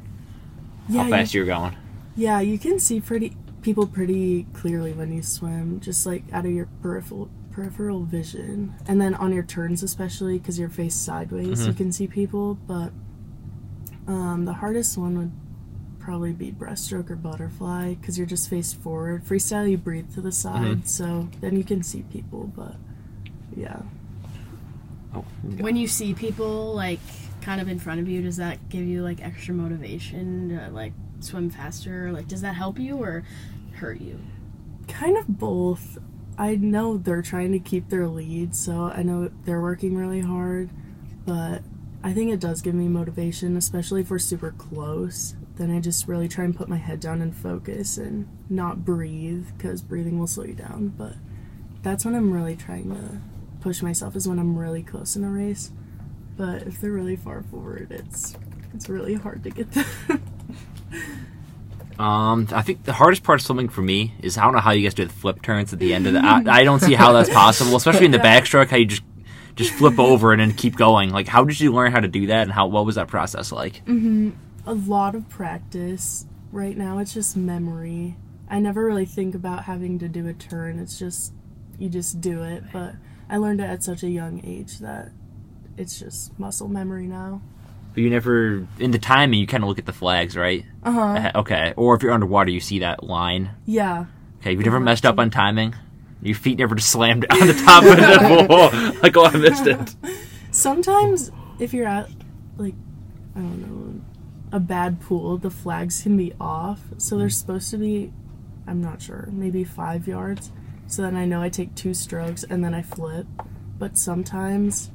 [0.88, 1.76] Yeah, how fast you're going?
[2.16, 6.52] Yeah, you can see pretty people pretty clearly when you swim, just like out of
[6.52, 11.72] your peripheral peripheral vision, and then on your turns especially because you're faced sideways, you
[11.72, 12.54] can see people.
[12.66, 12.92] But
[14.06, 15.32] um, the hardest one would
[15.98, 19.24] probably be breaststroke or butterfly because you're just faced forward.
[19.24, 22.52] Freestyle, you breathe to the side, so then you can see people.
[22.54, 22.76] But
[23.56, 23.80] yeah,
[25.14, 25.24] Oh,
[25.58, 27.00] When you see people like
[27.40, 30.92] kind of in front of you, does that give you like extra motivation to like
[31.20, 32.12] swim faster?
[32.12, 33.24] Like, does that help you or
[33.74, 34.18] hurt you?
[34.88, 35.98] kind of both.
[36.38, 40.70] I know they're trying to keep their lead, so I know they're working really hard,
[41.24, 41.62] but
[42.04, 45.34] I think it does give me motivation, especially if we're super close.
[45.56, 49.46] Then I just really try and put my head down and focus and not breathe
[49.56, 50.94] because breathing will slow you down.
[50.96, 51.14] But
[51.82, 53.20] that's when I'm really trying to
[53.66, 55.72] push myself is when I'm really close in a race.
[56.36, 58.36] But if they're really far forward, it's
[58.72, 59.86] it's really hard to get them.
[61.98, 64.72] Um, I think the hardest part of swimming for me is I don't know how
[64.72, 66.18] you guys do the flip turns at the end of the.
[66.22, 68.68] I, I don't see how that's possible, especially in the backstroke.
[68.68, 69.02] How you just
[69.54, 71.08] just flip over and then keep going.
[71.08, 73.50] Like, how did you learn how to do that, and how what was that process
[73.50, 73.82] like?
[73.86, 74.34] Mhm.
[74.66, 76.26] a lot of practice.
[76.52, 78.18] Right now, it's just memory.
[78.50, 80.78] I never really think about having to do a turn.
[80.78, 81.32] It's just,
[81.78, 82.62] you just do it.
[82.74, 82.94] But
[83.28, 85.10] I learned it at such a young age that
[85.76, 87.42] it's just muscle memory now.
[87.94, 89.40] But you never in the timing.
[89.40, 90.64] You kind of look at the flags, right?
[90.82, 91.00] Uh huh.
[91.34, 91.74] Uh, Okay.
[91.76, 93.50] Or if you're underwater, you see that line.
[93.64, 94.06] Yeah.
[94.40, 94.52] Okay.
[94.52, 95.74] You've never messed up on timing.
[96.22, 99.00] Your feet never just slammed on the top of the pool.
[99.02, 99.94] Like, oh, I missed it.
[100.50, 102.08] Sometimes, if you're at,
[102.56, 102.74] like,
[103.34, 104.00] I don't know,
[104.52, 106.80] a bad pool, the flags can be off.
[106.96, 108.12] So they're supposed to be,
[108.66, 110.50] I'm not sure, maybe five yards.
[110.86, 113.26] So then I know I take two strokes and then I flip.
[113.78, 114.90] But sometimes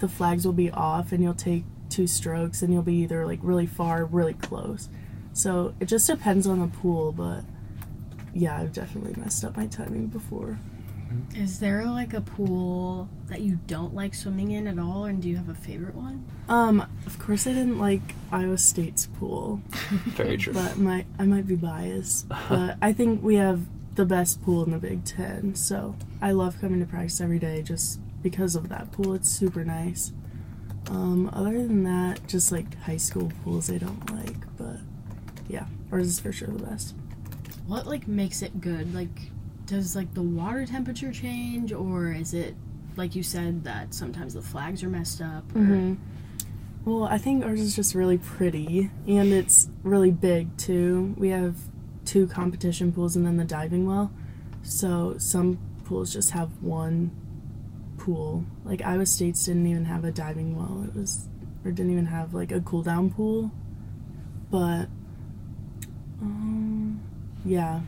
[0.00, 3.38] the flags will be off and you'll take two strokes and you'll be either like
[3.42, 4.88] really far, or really close.
[5.32, 7.42] So it just depends on the pool, but
[8.32, 10.58] yeah, I've definitely messed up my timing before.
[11.36, 15.28] Is there like a pool that you don't like swimming in at all, and do
[15.28, 16.24] you have a favorite one?
[16.48, 18.02] Um, of course I didn't like
[18.32, 19.60] Iowa State's pool.
[20.06, 20.52] Very true.
[20.52, 22.28] but my I might be biased.
[22.28, 23.60] But I think we have
[23.94, 27.62] the best pool in the Big Ten, so I love coming to practice every day
[27.62, 29.14] just because of that pool.
[29.14, 30.12] It's super nice.
[30.90, 34.78] Um, other than that, just like high school pools I don't like, but
[35.48, 36.94] yeah, ours is for sure the best.
[37.66, 38.94] What like makes it good?
[38.94, 39.30] Like,
[39.66, 42.54] does like the water temperature change, or is it
[42.96, 45.44] like you said that sometimes the flags are messed up?
[45.54, 45.94] Or, Mm-hmm.
[46.84, 51.14] Well, I think ours is just really pretty and it's really big too.
[51.16, 51.56] We have
[52.04, 54.12] two competition pools and then the diving well.
[54.62, 57.10] So some pools just have one
[57.98, 58.44] pool.
[58.64, 60.84] Like Iowa State's didn't even have a diving well.
[60.88, 61.28] It was
[61.64, 63.50] or didn't even have like a cool down pool.
[64.50, 64.88] But
[66.20, 67.00] um
[67.44, 67.80] yeah,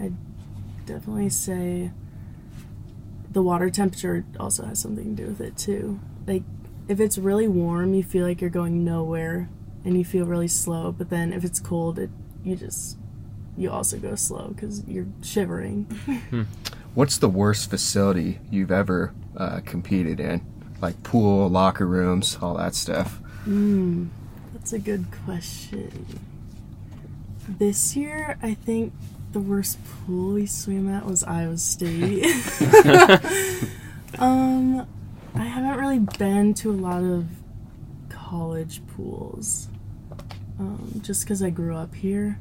[0.00, 0.14] I'd
[0.86, 1.90] definitely say
[3.30, 6.00] the water temperature also has something to do with it too.
[6.26, 6.42] Like
[6.88, 9.48] if it's really warm, you feel like you're going nowhere
[9.84, 12.10] and you feel really slow, but then if it's cold, it
[12.44, 12.96] you just
[13.56, 15.86] you also go slow cuz you're shivering.
[16.94, 20.40] What's the worst facility you've ever uh, competed in?
[20.80, 23.18] Like pool, locker rooms, all that stuff.
[23.44, 24.06] Hmm,
[24.52, 26.06] that's a good question.
[27.48, 28.92] This year, I think
[29.32, 32.24] the worst pool we swam at was Iowa State.
[34.18, 34.86] um,
[35.34, 37.26] I haven't really been to a lot of
[38.08, 39.68] college pools,
[40.58, 42.38] um, just because I grew up here.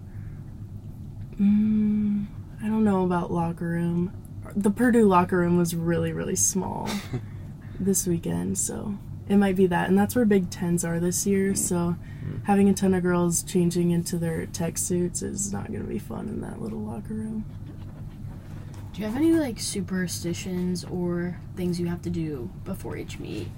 [1.40, 2.28] Mm,
[2.62, 4.14] I don't know about locker room.
[4.56, 6.90] The Purdue locker room was really, really small
[7.80, 9.90] this weekend, so it might be that.
[9.90, 11.96] And that's where Big Tens are this year, so
[12.44, 16.00] having a ton of girls changing into their tech suits is not going to be
[16.00, 17.46] fun in that little locker room.
[18.94, 23.50] Do you have any like superstitions or things you have to do before each meet?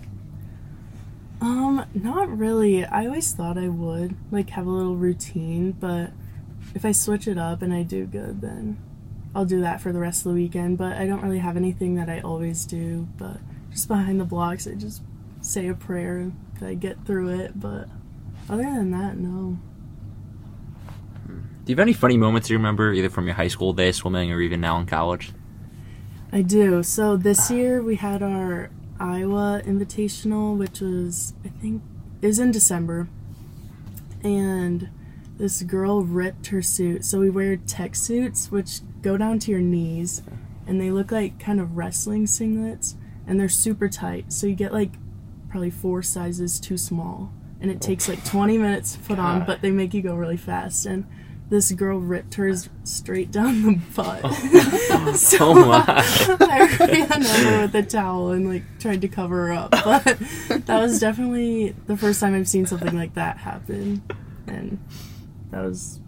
[1.39, 2.83] Um, not really.
[2.83, 6.11] I always thought I would, like, have a little routine, but
[6.77, 8.77] if I switch it up and I do good, then
[9.33, 10.77] I'll do that for the rest of the weekend.
[10.77, 13.37] But I don't really have anything that I always do, but
[13.71, 15.01] just behind the blocks, I just
[15.41, 17.89] say a prayer that I get through it, but
[18.47, 19.57] other than that, no.
[21.25, 24.31] Do you have any funny moments you remember, either from your high school days swimming
[24.31, 25.31] or even now in college?
[26.31, 26.83] I do.
[26.83, 28.69] So this year we had our
[28.99, 31.81] Iowa Invitational, which was I think
[32.21, 33.07] is in December,
[34.23, 34.89] and
[35.37, 37.05] this girl ripped her suit.
[37.05, 40.21] So we wear tech suits, which go down to your knees,
[40.65, 44.33] and they look like kind of wrestling singlets, and they're super tight.
[44.33, 44.91] So you get like
[45.49, 47.31] probably four sizes too small,
[47.61, 50.37] and it takes like 20 minutes to put on, but they make you go really
[50.37, 50.85] fast.
[50.85, 51.05] And
[51.49, 54.21] this girl ripped hers straight down the butt.
[54.23, 55.13] Oh.
[55.15, 55.83] so Oh my.
[55.87, 59.71] I ran over with a towel and like tried to cover her up.
[59.71, 60.19] But
[60.65, 64.01] that was definitely the first time I've seen something like that happen.
[64.45, 64.79] And
[65.51, 65.99] that was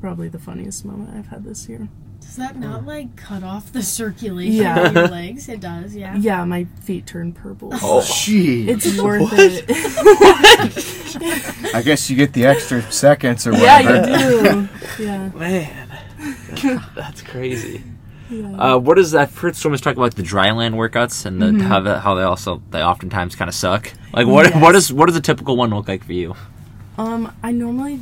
[0.00, 1.88] probably the funniest moment I've had this year.
[2.20, 4.88] Does that not like cut off the circulation Yeah.
[4.88, 5.48] in your legs?
[5.48, 6.16] It does, yeah.
[6.18, 7.70] Yeah, my feet turned purple.
[7.72, 8.68] Oh, Gee.
[8.68, 9.64] It's worth it.
[11.74, 14.08] I guess you get the extra seconds or whatever.
[14.08, 14.68] yeah, you do.
[15.04, 15.28] Yeah.
[15.28, 15.88] Man,
[16.96, 17.84] that's crazy.
[18.30, 18.74] yeah.
[18.74, 19.20] Uh, what is that?
[19.22, 22.22] I've heard swimmers talk about the dry land workouts and the, how the, how they
[22.24, 23.92] also they oftentimes kind of suck.
[24.12, 24.86] Like what what Yes.
[24.86, 26.34] is what does a typical one look like for you?
[26.98, 28.00] Um, I normally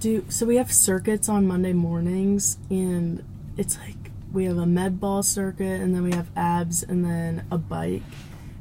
[0.00, 0.24] do.
[0.28, 3.24] So we have circuits on Monday mornings, and
[3.56, 7.46] it's like we have a med ball circuit, and then we have abs, and then
[7.50, 8.02] a bike.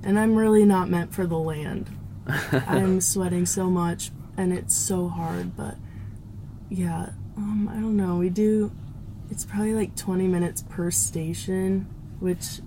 [0.03, 1.89] And I'm really not meant for the land.
[2.67, 5.55] I'm sweating so much, and it's so hard.
[5.55, 5.75] But
[6.69, 8.17] yeah, um, I don't know.
[8.17, 8.71] We do.
[9.31, 11.87] It's probably like 20 minutes per station,
[12.19, 12.61] which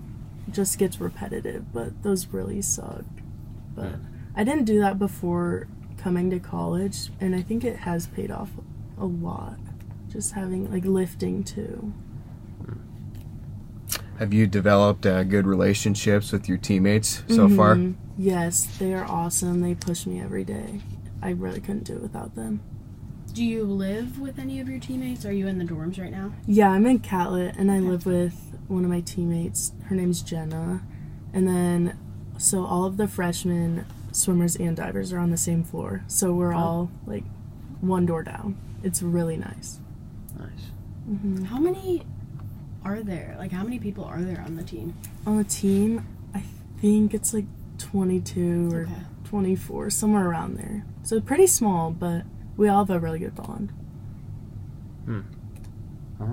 [0.50, 1.72] just gets repetitive.
[1.72, 3.04] But those really suck.
[3.74, 3.96] But
[4.34, 5.68] I didn't do that before
[6.02, 8.50] coming to college, and I think it has paid off
[8.98, 9.58] a lot.
[10.08, 11.92] Just having like lifting too.
[14.18, 17.76] Have you developed uh, good relationships with your teammates so far?
[17.76, 17.94] Mhm.
[18.18, 19.60] Yes, they are awesome.
[19.62, 20.80] They push me every day.
[21.22, 22.60] I really couldn't do it without them.
[23.32, 25.24] Do you live with any of your teammates?
[25.24, 26.32] Are you in the dorms right now?
[26.46, 29.72] Yeah, I'm in Catlett, and I live with one of my teammates.
[29.84, 30.82] Her name's Jenna,
[31.32, 31.96] and then
[32.36, 36.04] so all of the freshmen swimmers and divers are on the same floor.
[36.06, 37.24] So we're all like
[37.80, 38.56] one door down.
[38.82, 39.80] It's really nice.
[40.38, 41.46] Nice.
[41.48, 42.04] How many
[42.84, 43.34] are there?
[43.38, 44.94] Like, how many people are there on the team?
[45.26, 46.42] On the team, I
[46.80, 47.46] think it's like
[47.78, 48.92] 22 or Okay.
[49.24, 50.84] 24, somewhere around there.
[51.02, 52.24] So pretty small, but
[52.56, 53.72] we all have a really good bond.
[55.06, 55.20] Hmm.
[56.18, 56.26] So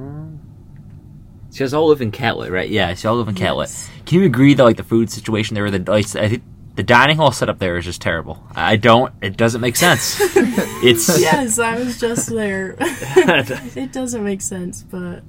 [1.52, 2.70] you guys all live in Catlett, right?
[2.70, 3.70] Yeah, so you all live in Catlett.
[3.70, 3.90] Yes.
[4.06, 6.44] Can you agree that like the food situation there, the like, I think
[6.76, 8.42] the dining hall setup there is just terrible.
[8.56, 9.14] I don't.
[9.22, 10.18] It doesn't make sense.
[10.84, 12.76] it's yes, I was just there.
[12.80, 15.22] it doesn't make sense, but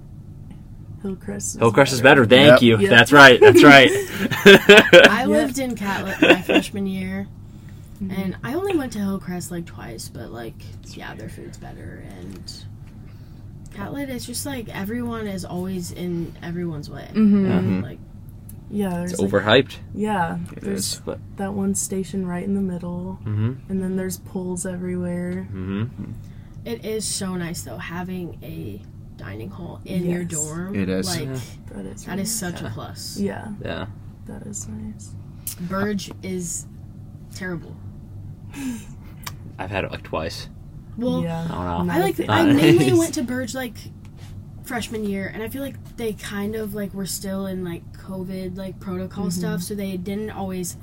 [1.02, 1.54] Hillcrest.
[1.56, 2.24] Is Hillcrest is better.
[2.26, 2.62] Thank Yep.
[2.62, 2.78] you.
[2.78, 2.90] Yep.
[2.90, 3.40] That's right.
[3.40, 3.90] That's right.
[5.10, 7.26] I lived in Catlett my freshman year,
[8.00, 10.54] and I only went to Hillcrest like twice, but like,
[10.96, 12.04] yeah, their food's better.
[12.18, 12.52] And
[13.74, 17.08] Catlett is just like everyone is always in everyone's way.
[17.12, 17.82] Mhm.
[17.82, 17.98] Like,
[18.70, 19.76] Yeah, there's it's like- overhyped.
[19.94, 21.02] yeah, It there's is.
[21.36, 23.54] That one station right in the middle, mm-hmm.
[23.68, 25.48] and then there's poles everywhere.
[25.52, 26.12] Mm-hmm.
[26.64, 28.80] it is so nice though having a
[29.16, 30.74] dining hall in your dorm.
[30.74, 31.06] It is.
[31.08, 31.28] Like,
[31.74, 33.18] That is that is such a plus.
[33.18, 33.86] yeah, Yeah.
[34.26, 35.14] that is nice.
[35.62, 36.66] Burge is
[37.34, 37.74] terrible.
[39.58, 40.48] I've had it like twice.
[40.96, 41.94] Well, yeah, I don't know.
[41.94, 42.14] not like.
[42.16, 42.30] fan.
[42.30, 43.74] I mainly went to Burge like
[44.64, 48.56] freshman year, and I feel like they kind of like were still in like COVID
[48.56, 49.40] like protocol Mm-hmm.
[49.40, 50.76] stuff, so they didn't always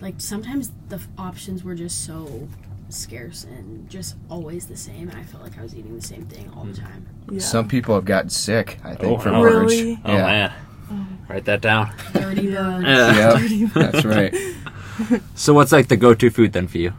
[0.00, 0.14] like.
[0.18, 2.48] Sometimes the f- options were just so
[2.88, 6.24] scarce and just always the same, and I felt like I was eating the same
[6.26, 6.80] thing all the Mm.
[6.84, 7.06] time.
[7.30, 7.40] yeah.
[7.40, 9.42] Some people have gotten sick, I think, Oh, from no.
[9.42, 9.70] Burge.
[9.72, 10.00] Really?
[10.04, 10.26] Oh Yeah.
[10.90, 11.18] man.
[11.28, 11.90] Write that down.
[12.12, 13.34] Dirty Yeah.
[13.38, 13.72] Burge.
[13.74, 14.34] That's right.
[15.34, 16.94] So what's like the go-to food then for you?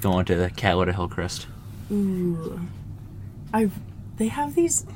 [0.00, 1.48] Going to the Catlett or Hillcrest.
[1.90, 2.60] Ooh,
[3.52, 3.70] I.
[4.18, 4.86] They have these.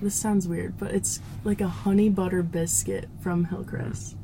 [0.00, 4.16] This sounds weird, but it's like a honey butter biscuit from Hillcrest.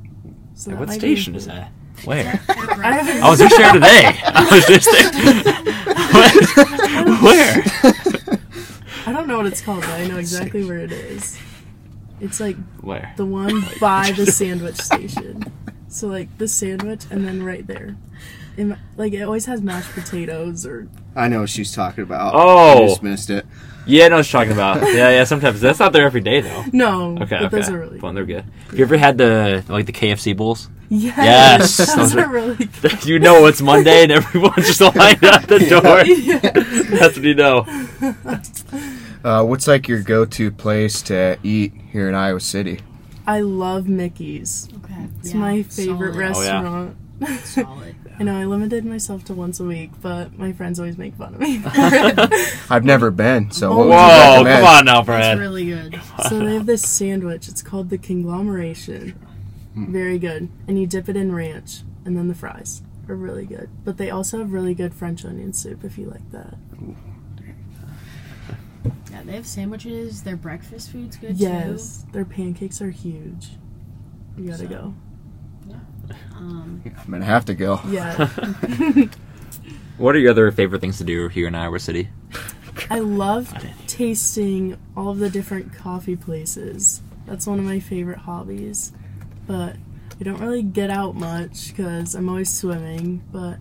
[0.55, 1.71] So that what station is that?
[2.05, 2.41] Where?
[2.49, 4.19] I haven't- I was just there today.
[4.25, 5.17] I was just there.
[7.23, 7.63] Where?
[9.07, 11.39] I don't know what it's called, but I know exactly where it is.
[12.21, 13.13] It's like Where?
[13.17, 15.45] the one by the sandwich station.
[15.89, 17.97] So like the sandwich, and then right there,
[18.57, 22.33] It- like it always has mashed potatoes or I know what she's talking about.
[22.35, 22.85] Oh.
[22.85, 23.47] I just missed it.
[23.87, 24.83] Yeah, no, I was talking about.
[24.83, 25.25] Yeah, yeah.
[25.25, 26.65] Sometimes that's not there every day though.
[26.73, 27.13] no.
[27.23, 27.57] Okay, but okay.
[27.57, 28.15] those are really Fun.
[28.15, 28.45] They're good.
[28.69, 30.69] Have you ever had the like the KFC bowls?
[30.89, 33.05] Yes, Yes, those those are are- really good.
[33.05, 36.05] you know it's Monday and everyone's just lined out the door.
[36.05, 36.89] Yes.
[36.91, 37.65] That's what you know.
[39.25, 42.81] Uh, what's like your go-to place to eat here in Iowa City?
[43.27, 44.69] I love Mickey's.
[44.85, 45.07] Okay.
[45.21, 46.37] It's yeah, my favorite solid.
[46.37, 47.27] Oh, yeah.
[47.27, 47.41] restaurant.
[47.45, 47.97] Solid.
[48.19, 51.35] I know I limited myself to once a week, but my friends always make fun
[51.35, 51.61] of me.
[52.71, 55.39] I've never been, so what would you Whoa, come on now, It's Brad.
[55.39, 56.01] really good.
[56.29, 57.49] so they have this sandwich.
[57.49, 59.11] It's called the conglomeration.
[59.75, 59.93] Hmm.
[59.93, 60.49] Very good.
[60.67, 63.69] And you dip it in ranch, and then the fries are really good.
[63.85, 66.55] But they also have really good French onion soup if you like that.
[69.11, 70.23] Yeah, they have sandwiches.
[70.23, 71.43] Their breakfast food's good too.
[71.45, 73.51] Yes, their pancakes are huge.
[74.37, 74.95] You gotta So- go.
[76.09, 76.15] Too.
[76.37, 77.81] Um, I'm gonna have to go.
[77.89, 78.29] Yeah,
[79.99, 82.09] What are your other favorite things to do here in Iowa City?
[82.91, 83.53] I love
[83.87, 87.01] tasting all of the different coffee places.
[87.27, 88.93] That's one of my favorite hobbies.
[89.47, 89.77] But
[90.21, 93.23] I don't really get out much because I'm always swimming.
[93.33, 93.59] But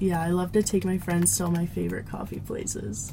[0.00, 3.12] yeah, I love to take my friends to all my favorite coffee places.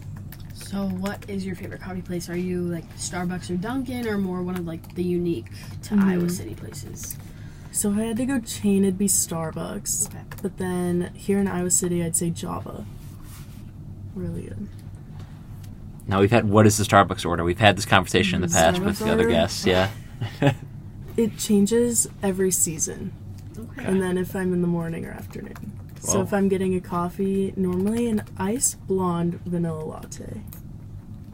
[0.53, 2.29] So, what is your favorite coffee place?
[2.29, 5.45] Are you like Starbucks or Dunkin', or more one of like the unique
[5.83, 6.03] to Mhm.
[6.03, 7.15] Iowa City places?
[7.77, 10.07] So if I had to go chain, it'd be Starbucks.
[10.07, 10.23] Okay.
[10.41, 12.83] But then here in Iowa City, I'd say Java.
[14.15, 14.67] Really good.
[16.07, 17.43] Now we've had what is the Starbucks order?
[17.43, 19.29] We've had this conversation in the past with Starbucks the other order?
[19.29, 19.65] guests.
[19.65, 19.91] Yeah.
[21.17, 23.11] It changes every season.
[23.57, 23.85] Okay.
[23.85, 25.71] And then if I'm in the morning or afternoon.
[25.99, 30.41] So if I'm getting a coffee, normally an iced blonde vanilla latte.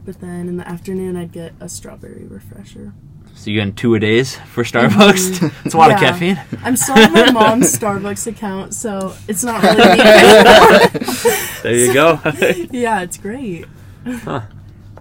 [0.06, 2.94] But then in the afternoon, I'd get a strawberry refresher.
[3.36, 5.52] So you getting two a days for Starbucks?
[5.66, 6.40] It's a lot of caffeine.
[6.64, 10.04] I'm still on my mom's Starbucks account, so it's not really me.
[11.64, 12.20] There you go.
[12.72, 13.66] yeah, it's great.
[14.06, 14.42] Huh.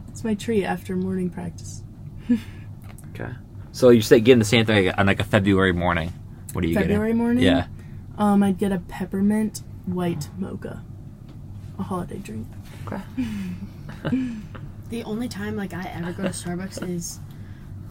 [0.08, 1.82] It's my treat after morning practice.
[3.10, 3.32] okay.
[3.72, 6.12] So you say getting the same thing on like a February morning.
[6.52, 6.88] What are you getting?
[6.88, 7.18] February getting?
[7.18, 7.44] morning?
[7.44, 7.66] Yeah.
[8.18, 10.82] Um, I'd get a peppermint white mocha.
[11.78, 12.46] A holiday drink.
[12.86, 13.00] Okay.
[14.90, 17.18] the only time like I ever go to Starbucks is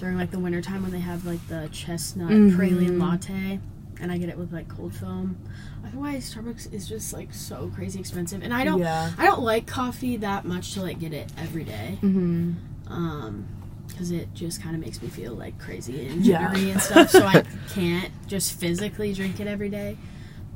[0.02, 2.56] during like the winter time when they have like the chestnut Mhm.
[2.58, 3.60] praline latte,
[4.02, 5.38] and I get it with like cold foam.
[5.86, 8.80] Otherwise, Starbucks is just like so crazy expensive, and I don't.
[8.80, 9.12] Yeah.
[9.18, 12.00] I don't like coffee that much to like get it every day.
[12.02, 12.52] Mm-hmm.
[12.92, 13.46] um
[13.88, 16.50] because it just kind of makes me feel like crazy and Yeah.
[16.52, 19.98] jittery and stuff so i can't just physically drink it every day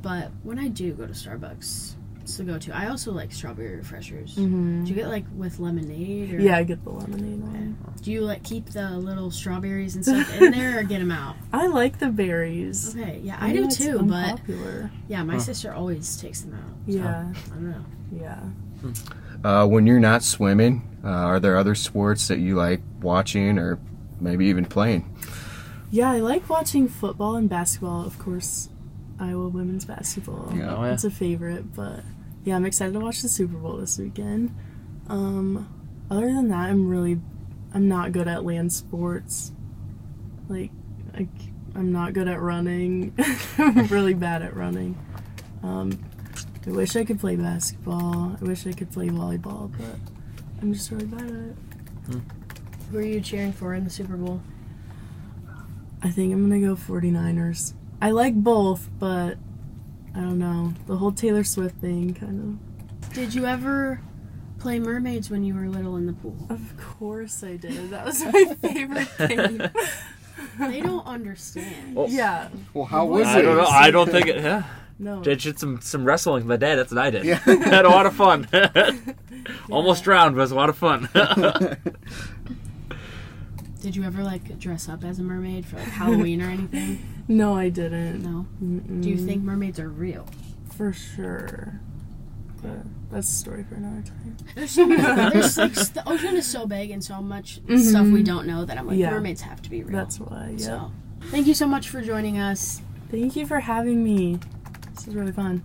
[0.02, 1.92] but when i do go to starbucks
[2.26, 4.82] it's the go-to i also like strawberry refreshers Mm-hmm.
[4.84, 7.78] do you get like with lemonade or Yeah, I get the lemonade one.
[8.02, 11.36] do you like keep the little strawberries and stuff in there or get them out
[11.52, 12.96] I like the berries.
[12.96, 14.40] okay yeah I i, do know it's too but
[15.08, 18.40] yeah my sister always takes them out Yeah, i don't know yeah.
[19.44, 23.78] Uh, when you're not swimming, uh, are there other sports that you like watching or
[24.20, 25.12] maybe even playing?
[25.90, 28.06] Yeah, I like watching football and basketball.
[28.06, 28.68] Of course,
[29.18, 30.52] Iowa women's basketball.
[30.54, 30.76] Yeah.
[30.76, 30.92] Oh, yeah.
[30.92, 32.00] It's a favorite, but
[32.46, 34.54] yeah, I'm excited to watch the Super Bowl this weekend.
[35.08, 35.68] Um,
[36.08, 37.20] other than that, I'm really,
[37.74, 39.50] I'm not good at land sports.
[40.48, 40.70] Like,
[41.12, 41.26] I,
[41.74, 43.12] I'm not good at running.
[43.58, 44.96] I'm really bad at running.
[45.64, 45.98] Um,
[46.64, 48.36] I wish I could play basketball.
[48.40, 49.98] I wish I could play volleyball, but
[50.62, 51.56] I'm just really bad at it.
[52.92, 54.40] who are you cheering for in the super bowl
[56.00, 57.72] I think I'm gonna go 49ers.
[58.00, 59.38] I like both, but
[60.16, 60.72] I don't know.
[60.86, 62.58] The whole Taylor Swift thing kind
[63.02, 63.12] of.
[63.12, 64.00] did you ever
[64.58, 66.56] play mermaids when you were little in the pool of.
[66.60, 67.90] Of course I did.
[67.90, 69.58] That was my favorite thing.
[70.58, 72.48] they don't understand Well, yeah.
[72.72, 73.28] Well, how was it?
[73.28, 73.66] I don't know.
[73.66, 74.36] I don't think it.
[74.36, 74.64] Yeah.
[74.98, 75.22] No.
[75.22, 76.76] Did did some some wrestling with my dad.
[76.76, 77.24] That's what I did.
[77.24, 77.34] Yeah.
[77.44, 78.48] Had a lot of fun.
[79.70, 81.08] Almost drowned, but it was a lot of fun.
[83.80, 87.12] Did you ever like dress up as a mermaid for like Halloween or anything?
[87.28, 88.22] No, I didn't.
[88.22, 88.46] No.
[88.62, 89.02] Mm-mm.
[89.02, 90.28] Do you think mermaids are real?
[90.76, 91.80] For sure.
[92.62, 94.36] But that's a story for another time.
[94.54, 95.02] There's so many.
[95.32, 97.78] There's like the ocean is so big and so much mm-hmm.
[97.78, 99.10] stuff we don't know that I'm like Yeah.
[99.10, 99.96] mermaids have to be real.
[99.96, 100.54] That's why.
[100.56, 100.64] Yeah.
[100.64, 100.92] So,
[101.32, 102.80] thank you so much for joining us.
[103.10, 104.38] Thank you for having me.
[104.94, 105.64] This is really fun.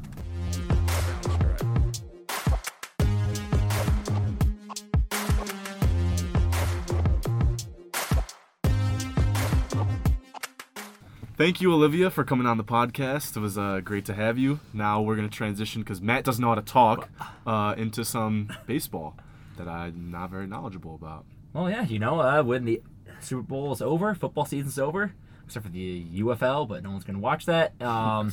[11.41, 13.35] Thank you, Olivia, for coming on the podcast.
[13.35, 14.59] It was uh, great to have you.
[14.73, 17.09] Now we're going to transition because Matt doesn't know how to talk
[17.47, 19.15] uh, into some baseball
[19.57, 21.25] that I'm not very knowledgeable about.
[21.51, 22.83] well, yeah, you know, uh, when the
[23.21, 25.13] Super Bowl is over, football season's over,
[25.43, 27.73] except for the UFL, but no one's gonna watch that.
[27.81, 28.31] Um,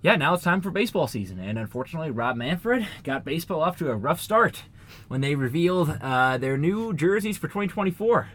[0.00, 3.90] yeah, now it's time for baseball season, and unfortunately, Rob Manfred got baseball off to
[3.90, 4.62] a rough start
[5.08, 8.28] when they revealed uh, their new jerseys for 2024.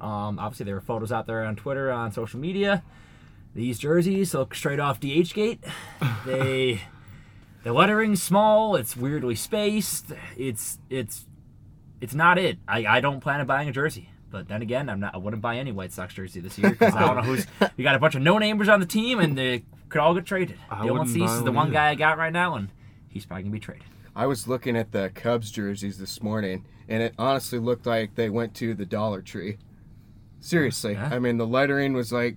[0.00, 2.82] Um, obviously, there were photos out there on Twitter, on social media.
[3.54, 5.62] These jerseys look straight off DH Gate.
[6.26, 6.82] They,
[7.62, 8.76] the lettering's small.
[8.76, 10.12] It's weirdly spaced.
[10.36, 11.26] It's it's
[12.00, 12.58] it's not it.
[12.68, 14.10] I, I don't plan on buying a jersey.
[14.30, 15.14] But then again, I'm not.
[15.14, 17.46] I wouldn't buy any White Sox jersey this year because I don't know who's.
[17.76, 20.26] You got a bunch of no namers on the team, and they could all get
[20.26, 20.58] traded.
[20.70, 21.74] I Dylan wouldn't Cease is the one one either.
[21.74, 22.68] guy I got right now, and
[23.08, 23.84] he's probably gonna be traded.
[24.14, 28.30] I was looking at the Cubs jerseys this morning, and it honestly looked like they
[28.30, 29.56] went to the Dollar Tree.
[30.40, 31.10] Seriously, Yeah.
[31.12, 32.36] I mean the lettering was like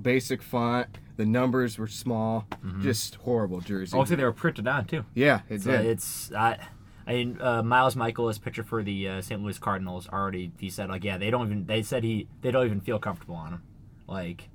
[0.00, 0.98] basic font.
[1.16, 2.46] The numbers were small,
[2.80, 3.96] just horrible jersey.
[3.96, 5.04] Also, they were printed on too.
[5.14, 5.86] yeah, it So did.
[5.86, 6.58] it's I,
[7.06, 9.40] I mean uh, Miles Mikolas, his pitcher for the uh, St.
[9.42, 12.64] Louis Cardinals, already he said like yeah they don't even they said he they don't
[12.66, 13.62] even feel comfortable on him,
[14.08, 14.48] like.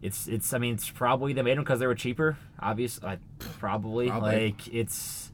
[0.00, 2.36] It's it's I mean it's probably they made them because they were cheaper.
[2.58, 4.46] Obviously, I probably, Probably.
[4.46, 5.30] like it's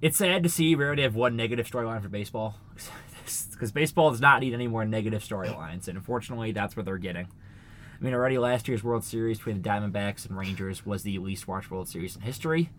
[0.00, 2.56] it's sad to see we already have one negative storyline for baseball
[3.50, 7.26] because baseball does not need any more negative storylines, and unfortunately that's what they're getting.
[7.26, 11.46] I mean, already last year's World Series between the Diamondbacks and Rangers was the least
[11.46, 12.70] watched World Series in history.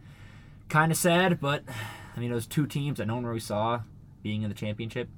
[0.70, 1.64] Kind of sad, but
[2.16, 3.82] I mean, those two teams that no one really saw
[4.24, 5.10] being in the championship.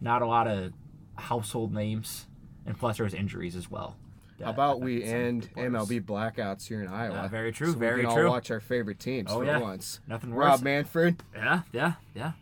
[0.00, 0.72] Not a lot of
[1.16, 2.26] household names,
[2.66, 3.96] and plus there was injuries as well.
[4.42, 5.48] How about we end.
[5.56, 7.16] MLB blackouts here in Iowa?
[7.22, 8.26] Uh, very true, So very we can true.
[8.26, 9.58] all watch our favorite teams Oh, for yeah.
[9.58, 9.98] once.
[10.06, 10.46] Nothing worse.
[10.46, 12.32] Rob Manfred, Yeah, yeah, yeah.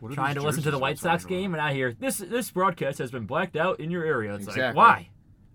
[0.00, 2.18] What are Trying to listen to the White Sox talking game, and I hear this
[2.18, 4.34] this broadcast has been blacked out in your area.
[4.34, 5.08] It's like why?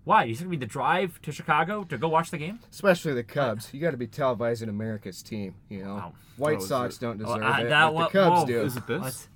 [0.04, 0.24] Why?
[0.24, 2.58] You going to be the drive to Chicago to go watch the game?
[2.72, 3.72] especially the Cubs.
[3.72, 5.54] You got to be televising America's team.
[5.68, 6.12] You know, Wow.
[6.38, 8.46] White Oh, Sox it- don't Oh, deserve I- it, that but wa- the Cubs whoa.
[8.46, 8.60] do.
[8.62, 9.00] Is it this?
[9.00, 9.28] What?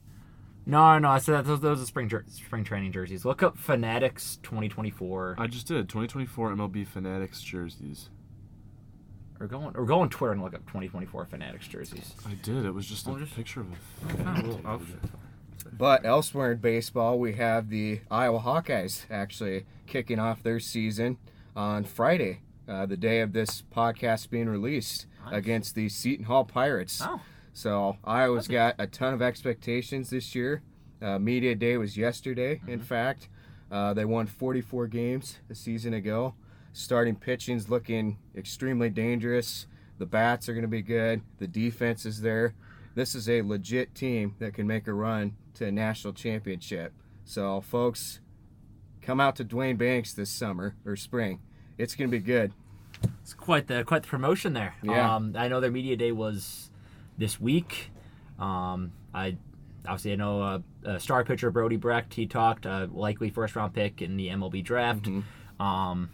[0.69, 1.09] No, no.
[1.11, 3.25] I said that those those are spring jer- spring training jerseys.
[3.25, 5.37] Look up Fanatics 2024.
[5.39, 8.11] I just did 2024 MLB Fanatics jerseys.
[9.39, 12.15] Or go on, or go on Twitter and look up 2024 Fanatics jerseys.
[12.27, 12.65] I did.
[12.65, 13.75] It was just a just- picture of a
[14.05, 15.11] Oh, Fanatic well, dude.
[15.79, 21.19] But elsewhere in baseball, we have the Iowa Hawkeyes actually kicking off their season
[21.55, 25.35] on Friday, uh, the day of this podcast being released, Nice.
[25.35, 27.01] against the Seton Hall Pirates.
[27.05, 27.21] Oh,
[27.53, 30.63] So Iowa's got a ton of expectations this year.
[31.03, 33.29] Uh, media day was yesterday, in fact.
[33.71, 36.35] Uh, they won 44 games a season ago.
[36.79, 39.67] Starting pitching's looking extremely dangerous.
[39.97, 41.23] The bats are going to be good.
[41.39, 42.53] The defense is there.
[42.95, 46.93] This is a legit team that can make a run to a national championship.
[47.25, 48.21] So, folks,
[49.01, 51.41] come out to Duane Banks this summer or spring.
[51.79, 52.53] It's going to be good.
[53.23, 54.75] it's quite the quite the promotion there.
[54.83, 55.15] Yeah.
[55.15, 56.71] Um, I know their media day was
[57.17, 57.91] this week.
[58.39, 59.39] Um, I
[59.87, 62.13] obviously I know uh, uh, star pitcher Brody Brecht.
[62.13, 65.05] He talked uh, likely first round pick in the MLB draft.
[65.05, 65.63] Mm-hmm.
[65.63, 66.11] Um,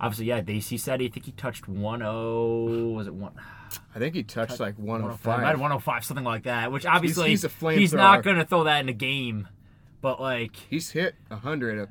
[0.00, 0.40] obviously, yeah.
[0.40, 2.94] They, he said he think he touched 1-0.
[2.94, 3.32] Was it one?
[3.94, 5.60] I think he touched like 105, 105.
[5.60, 6.72] 105, something like that.
[6.72, 9.48] Which obviously he's a he's not going to throw that in a game,
[10.00, 11.78] but like, He's hit 100.
[11.78, 11.88] A,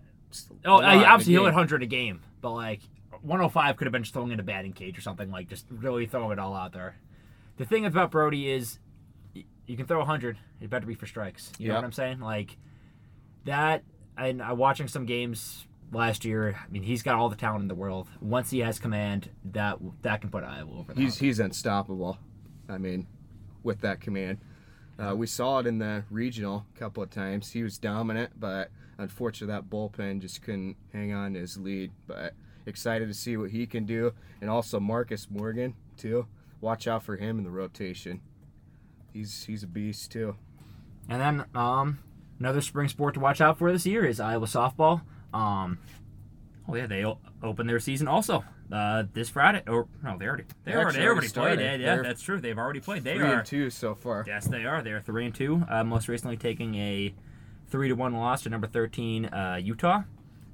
[0.65, 1.55] oh, a uh, lot obviously he'll hit game.
[1.55, 2.81] 100 a game, but like
[3.21, 6.05] 105 could have been just throwing in a batting cage or something like just really
[6.05, 6.95] throwing it all out there.
[7.57, 8.79] The thing about Brody is,
[9.33, 10.37] you can throw 100.
[10.61, 11.51] It better be for strikes.
[11.57, 11.79] You know Yeah.
[11.79, 12.19] what I'm saying?
[12.19, 12.57] Like
[13.45, 13.83] that.
[14.17, 16.57] And I watching some games last year.
[16.63, 18.07] I mean, he's got all the talent in the world.
[18.21, 22.17] Once he has command, that that can put Iowa over the He's he's unstoppable.
[22.69, 23.07] I mean,
[23.63, 24.39] with that command,
[24.99, 27.51] uh, we saw it in the regional a couple of times.
[27.51, 31.91] He was dominant, but unfortunately that bullpen just couldn't hang on to his lead.
[32.07, 32.33] But
[32.65, 36.27] excited to see what he can do, and also Marcus Morgan too.
[36.59, 38.21] Watch out for him in the rotation.
[39.13, 40.35] He's he's a beast too.
[41.09, 41.99] And then um,
[42.39, 45.01] another spring sport to watch out for this year is Iowa softball.
[45.33, 45.79] Um,
[46.67, 49.63] oh yeah, they o- open their season also uh, this Friday.
[49.67, 51.59] Or no, they already they They already, they already played.
[51.59, 52.39] Yeah, They're that's true.
[52.39, 53.03] They've already played.
[53.03, 53.39] They Three are.
[53.39, 54.23] and two so far.
[54.27, 54.81] Yes, they are.
[54.81, 55.63] They are three and two.
[55.69, 57.13] Uh, most recently taking a
[57.69, 60.03] three to one loss to number thirteen uh, Utah,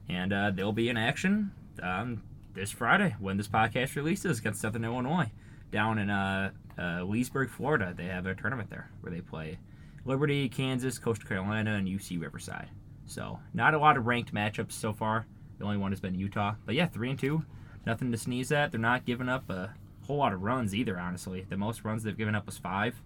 [0.10, 1.52] and uh, they'll be in action
[1.82, 5.32] um, this Friday when this podcast releases against Southern Illinois
[5.72, 7.94] down in uh, uh, Leesburg, Florida.
[7.96, 9.58] They have a tournament there where they play
[10.06, 12.70] Liberty, Kansas, Coastal Carolina, and UC Riverside.
[13.06, 15.26] So not a lot of ranked matchups so far.
[15.60, 17.46] The only one has been Utah, but yeah, three and two,
[17.86, 18.72] nothing to sneeze at.
[18.72, 19.74] They're not giving up a
[20.08, 21.00] whole lot of runs either.
[21.00, 23.02] Honestly, the most runs they've given up was five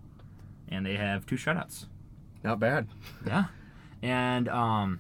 [0.70, 1.86] and they have two shutouts.
[2.43, 2.88] Not bad.
[3.26, 3.45] Yeah,
[4.02, 5.00] and um,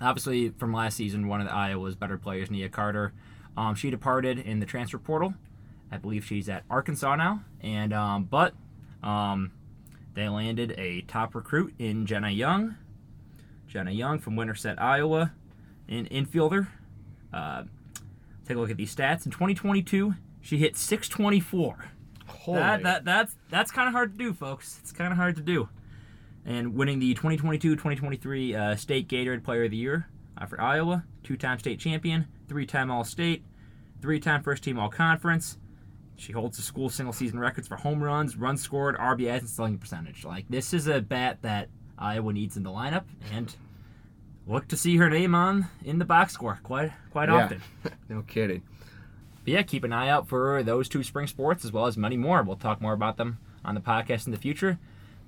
[0.00, 3.12] obviously from last season, one of the Iowa's better players, Nia Carter,
[3.56, 5.34] um, she departed in the transfer portal.
[5.90, 8.54] I believe she's at Arkansas now, and um, but
[9.02, 9.52] um,
[10.14, 12.76] they landed a top recruit in Jenna Young.
[13.68, 15.32] Jenna Young from Winterset, Iowa,
[15.88, 16.68] an infielder.
[17.32, 17.64] Uh,
[18.46, 19.26] take a look at these stats.
[19.26, 21.84] In 2022, she hit 624.
[22.26, 22.58] Holy.
[22.58, 24.78] That, that that's that's kind of hard to do, folks.
[24.80, 25.68] It's kind of hard to do.
[26.44, 30.08] And winning the 2022-2023 uh, State Gatorade Player of the Year
[30.38, 33.44] uh, for Iowa, two-time state champion, three-time All-State,
[34.00, 35.58] three-time first-team All-Conference.
[36.16, 40.24] She holds the school single-season records for home runs, runs scored, RBIs, and slugging percentage.
[40.24, 41.68] Like this is a bat that
[41.98, 43.54] Iowa needs in the lineup, and
[44.46, 47.44] look to see her name on in the box score quite quite Yeah.
[47.44, 47.62] often.
[48.08, 48.62] no kidding.
[49.44, 52.16] But yeah, keep an eye out for those two spring sports as well as many
[52.16, 52.42] more.
[52.42, 54.78] We'll talk more about them on the podcast in the future.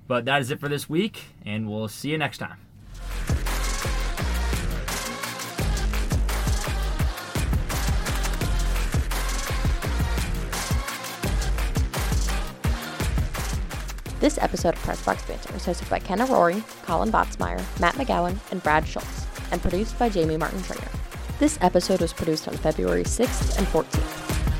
[0.07, 2.57] But that is it for this week, and we'll see you next time.
[14.21, 18.37] This episode of Press Box Banter is hosted by Kenna Roering, Colin Votzmeyer, Matt McGowan,
[18.51, 20.89] and Brad Schultz, and produced by Jami Martin-Trainor.
[21.39, 24.50] This episode was produced on February 6th and 14th.